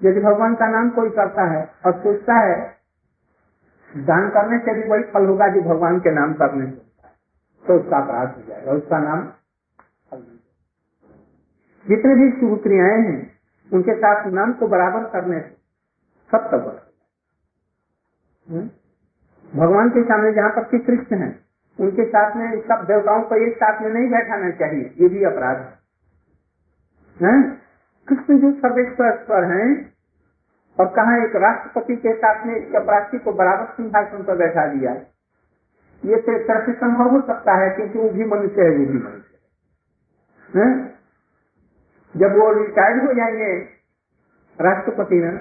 यदि 0.00 0.20
भगवान 0.20 0.54
का 0.54 0.66
नाम 0.68 0.90
कोई 0.90 1.10
करता 1.12 1.44
है 1.52 1.62
और 1.86 1.92
सोचता 2.00 2.34
है, 2.40 2.56
दान 3.94 4.28
करने 4.30 4.58
से 4.58 4.74
भी 4.74 4.88
वही 4.88 5.02
फल 5.12 5.26
होगा 5.26 5.48
जो 5.48 5.60
भगवान 5.64 5.98
के 6.00 6.10
नाम 6.14 6.34
करने 6.34 6.66
से 6.66 6.86
तो 7.64 7.74
उसका 7.74 7.98
अपराध 7.98 8.36
हो 8.36 8.42
जाएगा, 8.42 8.72
उसका 8.72 8.98
नाम 8.98 9.26
जितने 11.86 12.14
भी 12.14 12.30
शुभ 12.32 12.58
क्रियाएँ 12.62 13.02
हैं, 13.02 13.20
उनके 13.70 13.94
साथ 13.96 14.26
नाम 14.32 14.52
को 14.52 14.68
बराबर 14.68 15.04
करने 15.10 15.40
से 15.40 15.56
सब 16.30 16.50
हम्म? 18.46 18.68
भगवान 19.52 19.90
के 19.90 20.02
सामने 20.04 20.32
जहाँ 20.34 20.50
पर 20.50 20.64
श्री 20.64 20.78
कृष्ण 20.80 21.16
है, 21.18 21.28
उनके 21.78 22.04
साथ 22.08 22.36
में 22.36 22.60
सब 22.62 22.84
देवताओं 22.86 23.22
को 23.22 23.36
एक 23.46 23.56
साथ 23.56 23.82
में 23.82 23.88
नहीं 23.90 24.10
बैठाना 24.10 24.50
चाहिए, 24.58 24.84
ये 25.00 25.08
भी 25.08 25.24
अपराध 25.24 25.58
है? 27.16 27.34
कृष्ण 28.08 28.38
जो 28.38 28.52
सर्वेश्वर 28.52 29.44
हैं 29.44 29.92
और 30.80 30.86
कहा 30.86 31.16
एक 31.24 31.36
राष्ट्रपति 31.36 31.96
के 31.96 32.14
साथ 32.14 32.46
में 32.46 32.54
चपरासी 32.72 33.18
को 33.18 33.32
बराबर 33.32 33.66
सिंहासन 33.66 34.22
पर 34.22 34.36
बैठा 34.36 34.66
दिया 34.66 34.92
है। 34.92 35.00
ये 36.04 36.16
तो 36.16 36.38
तरह 36.38 36.66
से 36.66 36.72
संभव 36.72 37.10
हो 37.10 37.20
सकता 37.20 37.54
है 37.54 37.70
क्योंकि 37.70 37.98
वो 37.98 38.08
भी 38.08 38.24
मनुष्य 38.24 38.62
है, 38.62 38.70
वो 38.70 38.86
भी 38.86 38.98
मनुष्य 38.98 39.38
है। 40.58 40.88
जब 42.16 42.36
वो 42.36 42.52
रिटायर्ड 42.52 43.06
हो 43.06 43.12
जाएँगे 43.12 43.50
राष्ट्रपति 44.58 45.16
ना, 45.16 45.40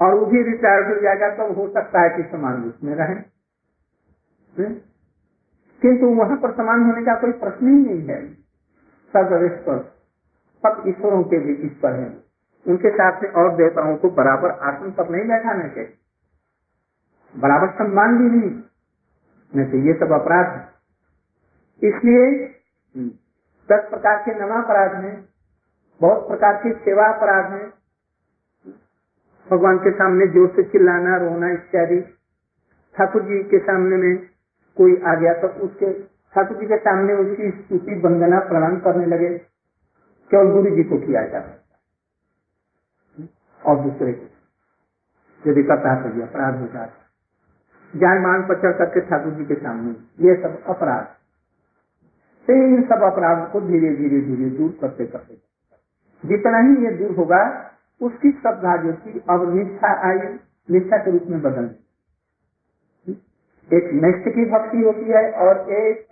और 0.00 0.14
वो 0.14 0.26
भी 0.26 0.42
रिटायर्ड 0.42 0.88
हो 0.88 1.00
जाएगा 1.00 1.28
तो 1.36 1.52
हो 1.52 1.68
सकता 1.68 2.00
है 2.00 2.10
कि 2.10 2.22
समान 2.22 2.62
रूप 2.64 2.76
में 2.84 2.94
रहे। 2.94 3.14
किंतु 5.82 6.06
वहाँ 6.06 6.36
पर 6.36 6.52
समान 6.56 6.82
होने 6.82 7.02
का 7.02 7.14
कोई 7.14 7.32
प्रश्न 7.32 7.68
ही 7.68 7.84
नहीं 7.84 8.08
है। 8.08 8.34
सर्वेश्वर 9.16 9.99
सब 10.64 10.82
ईश्वरों 10.88 11.22
के 11.24 11.38
भी 11.38 11.52
ईश्वर 11.66 11.92
हैं। 11.92 12.10
उनके 12.66 12.90
साथ 12.90 13.22
में 13.22 13.30
और 13.32 13.54
देवताओं 13.56 13.96
को 13.96 14.10
बराबर 14.10 14.50
आसन 14.68 14.90
पर 14.90 15.08
नहीं 15.10 15.26
बैठाना 15.28 15.68
चाहिए। 15.68 15.92
बराबर 17.34 17.70
सम्मान 17.74 18.18
भी 18.18 18.28
नहीं। 18.30 18.50
नहीं 19.52 19.66
तो 19.70 19.78
ये 19.86 19.92
सब 19.94 20.12
अपराध 20.12 20.46
है। 20.48 20.62
इसलिए 21.82 22.24
दस 23.68 23.88
प्रकार 23.90 24.16
के 24.18 24.34
नमापराध 24.34 24.94
है, 25.04 25.12
बहुत 26.00 26.26
प्रकार 26.28 26.56
की 26.62 26.72
सेवा 26.84 27.06
अपराध 27.08 27.52
है। 27.52 27.66
भगवान 29.46 29.78
के 29.78 29.90
सामने 29.90 30.26
ज़ोर 30.26 30.48
से 30.56 30.62
चिल्लाना, 30.62 31.16
रोना 31.16 31.50
इत्यादि। 31.50 32.00
ठाकुर 32.94 33.22
जी 33.22 33.42
के 33.44 33.58
सामने 33.60 33.96
में 33.96 34.16
कोई 34.76 34.96
आ 34.96 35.14
गया 35.14 35.32
तो 35.34 35.48
उसके, 35.64 35.92
ठाकुर 36.34 36.56
जी 36.56 36.66
के 36.66 36.76
सामने 36.78 37.14
उसकी 37.14 37.50
स्तुति, 37.50 37.94
वंदना 38.00 38.38
प्रणाम 38.48 38.78
करने 38.80 39.06
लगे। 39.06 39.28
केवल 40.30 40.52
गुरु 40.52 40.76
जी 40.76 40.82
को 40.82 40.98
किया 40.98 41.26
जा 41.26 41.40
सकता 41.40 41.78
और 43.66 43.80
दूसरे 43.80 44.12
को। 44.12 44.26
यदि 45.50 45.62
करता 45.62 45.92
है 45.92 46.02
तो 46.02 46.22
अपराध 46.22 46.56
हो 46.56 46.66
जाता 46.66 46.80
है। 46.80 47.00
ज्ञान 47.96 48.18
मान 48.18 48.42
पर 48.42 48.62
चढ़ 48.62 48.78
करके 48.78 49.00
ठाकुर 49.00 49.32
जी 49.32 49.44
के 49.44 49.54
सामने। 49.54 49.90
ये 50.28 50.42
सब 50.42 50.64
अपराध। 50.64 51.04
तो 52.46 52.52
इन 52.52 52.82
सब 52.82 53.02
अपराधों 53.02 53.46
को 53.46 53.60
धीरे 53.60 53.96
धीरे 53.96 54.20
धीरे, 54.20 54.50
दूर 54.50 54.78
करते 54.80 55.06
करते 55.06 55.50
जितना 56.24 56.58
ही 56.58 56.84
ये 56.84 56.90
दूर 56.90 57.16
होगा, 57.16 57.70
उसकी 58.02 58.32
श्रद्धा 58.32 58.76
जो 58.76 58.92
थी 58.92 59.22
अब 59.30 59.54
निष्ठा 59.54 60.08
आई, 60.08 60.18
निष्ठा 60.70 60.96
के 60.96 61.10
रूप 61.10 61.22
में 61.22 61.40
बदल 61.42 61.74
एक 63.72 63.90
निष्ठ 63.92 64.34
की 64.34 64.44
भक्ति 64.50 64.78
होती 64.78 65.04
है 65.04 65.32
और 65.32 65.70
एक 65.70 66.06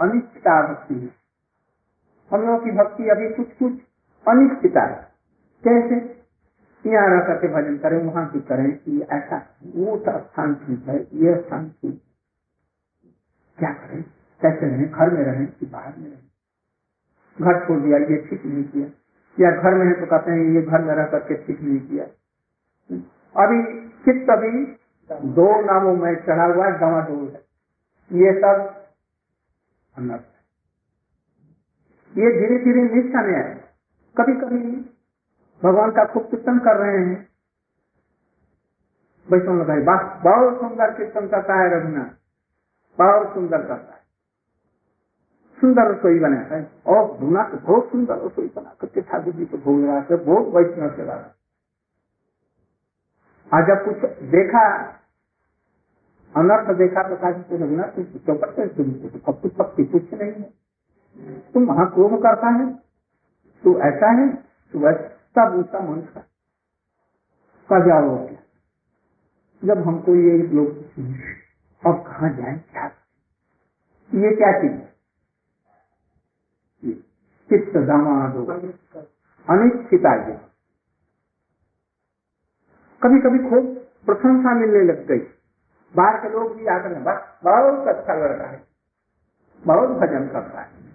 अनिश्चिता 0.00 0.68
भक्ति 0.68 0.94
होती 0.94 1.06
है। 1.06 1.19
हम 2.30 2.42
लोगों 2.46 2.58
की 2.58 2.70
भक्ति 2.72 3.08
अभी 3.10 3.28
कुछ 3.34 3.48
कुछ 3.58 3.72
अनिश्चिता 4.26 4.82
है। 4.86 5.02
कैसे? 5.64 5.96
यहाँ 6.84 7.08
रह 7.10 7.20
करके 7.26 7.48
भजन 7.48 7.78
करें, 7.78 7.98
वहाँ 8.06 8.26
की 8.28 8.40
करें, 8.40 8.70
कि 8.78 9.00
ऐसा 9.12 9.38
वो 9.76 9.96
स्थान 9.98 10.54
ठीक 10.54 10.88
है 10.88 10.98
ये 11.24 11.36
स्थान 11.42 11.68
ठीक 11.70 12.02
क्या 13.58 13.72
करें? 13.72 14.02
कैसे 14.40 14.66
रहें? 14.66 14.90
घर 14.90 15.10
में 15.10 15.24
रहें 15.24 15.46
कि 15.46 15.66
बाहर 15.66 15.94
में 15.98 16.10
रहें? 16.10 16.28
घर 17.38 17.66
छोड़ 17.66 17.80
दिया, 17.80 17.98
ये 17.98 18.18
ठीक 18.28 18.46
नहीं 18.46 18.64
किया। 18.64 18.86
या 19.38 19.50
घर 19.62 19.74
में 19.74 19.86
है 19.86 20.00
तो 20.00 20.06
कहते 20.06 20.32
हैं, 20.32 20.44
ये 20.54 20.62
घर 20.62 20.82
में 20.82 20.94
रह 20.94 21.06
करके 21.06 21.34
ठीक 21.44 21.60
नहीं 21.62 21.80
किया। 21.80 22.04
अभी 23.36 23.62
चित्त 24.04 24.30
अभी 24.30 24.64
दो 25.34 25.48
नामों 25.66 25.96
में 25.96 26.14
चढ़ा 26.16 26.44
हुआ 26.44 26.66
है 26.66 26.78
डोल 27.02 27.28
है। 27.28 27.42
ये 28.10 28.32
सब 28.40 28.74
है 29.96 30.29
ये 32.10 32.30
धीरे 32.40 32.58
धीरे 32.64 32.82
निष्ठा 32.94 33.22
में 33.22 33.60
कभी 34.16 34.32
कभी 34.32 34.58
भगवान 35.64 35.90
का 35.90 36.04
खूब 36.04 36.30
कीर्तन 36.30 36.58
कर 36.58 36.76
रहे 36.76 36.98
हैं। 36.98 37.28
वैष्णव 39.32 39.60
लगाई 39.60 39.80
बहुत 40.22 40.60
सुंदर 40.60 40.94
कीर्तन 40.94 41.28
करता 41.28 41.54
है 41.54 41.80
रघुनाथ। 41.80 42.10
बहुत 42.98 43.34
सुंदर 43.34 43.58
करता 43.58 43.94
है। 43.94 44.00
सुंदर 45.60 45.82
रसोई 45.82 46.18
बनाता 46.18 46.56
है। 46.56 46.70
और 46.86 47.06
तो 47.06 47.56
बहुत 47.56 47.90
सुंदर 47.90 48.14
रसोई 48.14 48.52
बना 48.56 48.74
करके 48.80 49.00
ठाकुर 49.00 49.34
जी 49.34 49.46
को 49.46 49.58
भोग 49.58 49.84
रहा 49.84 50.00
है 50.00 50.16
बहुत 50.16 50.54
वैष्णव 50.54 50.96
से 50.96 51.02
रहा 51.02 51.36
आज 53.52 53.66
जब 53.66 53.84
कुछ 53.84 53.96
देखा, 54.30 54.78
अनर्थ 56.36 56.76
देखा 56.78 57.08
तो 57.08 57.16
कहा 57.16 57.30
रघुनाथ 57.30 57.96
तुम 57.96 58.04
चौपट 58.04 59.42
कुछ 59.42 59.52
पक्ति 59.52 59.84
कुछ 59.84 60.14
नहीं 60.14 60.32
है। 60.32 60.59
तुम 61.54 61.64
महाक्रोध 61.64 62.18
करता 62.18 62.48
है, 62.48 62.74
तू 63.64 63.78
ऐसा 63.80 64.10
है, 64.10 64.28
तू 64.72 64.88
ऐसा 64.88 65.50
दूसरा 65.50 65.80
मनुष्य 65.80 66.20
का 67.70 67.78
क्या? 67.80 68.00
जब 69.64 69.82
हमको 69.82 70.14
ये 70.14 70.38
लोग 70.38 70.68
अब 71.86 72.04
कहा 72.06 72.28
जाए? 72.28 72.54
क्या 72.72 72.86
ये 74.14 74.36
क्या 74.36 74.52
चीज़ 74.60 74.72
है? 74.72 74.94
चित्त 77.50 77.76
दामादो 77.76 78.44
अनिश्चिता 79.48 80.14
कभी 83.02 83.20
कभी 83.20 83.38
खूब 83.50 83.76
प्रशंसा 84.06 84.54
मिलने 84.54 84.80
लग 84.84 85.06
गई। 85.06 85.18
बाहर 85.94 86.20
के 86.22 86.28
लोग 86.28 86.56
भी 86.56 86.66
आकर 86.66 86.94
बस, 87.00 87.20
बहुत 87.44 87.88
अच्छा 87.88 88.14
लड़का 88.14 88.46
है, 88.46 88.62
बहुत 89.66 89.88
भजन 89.90 90.28
करता 90.28 90.60
है। 90.60 90.89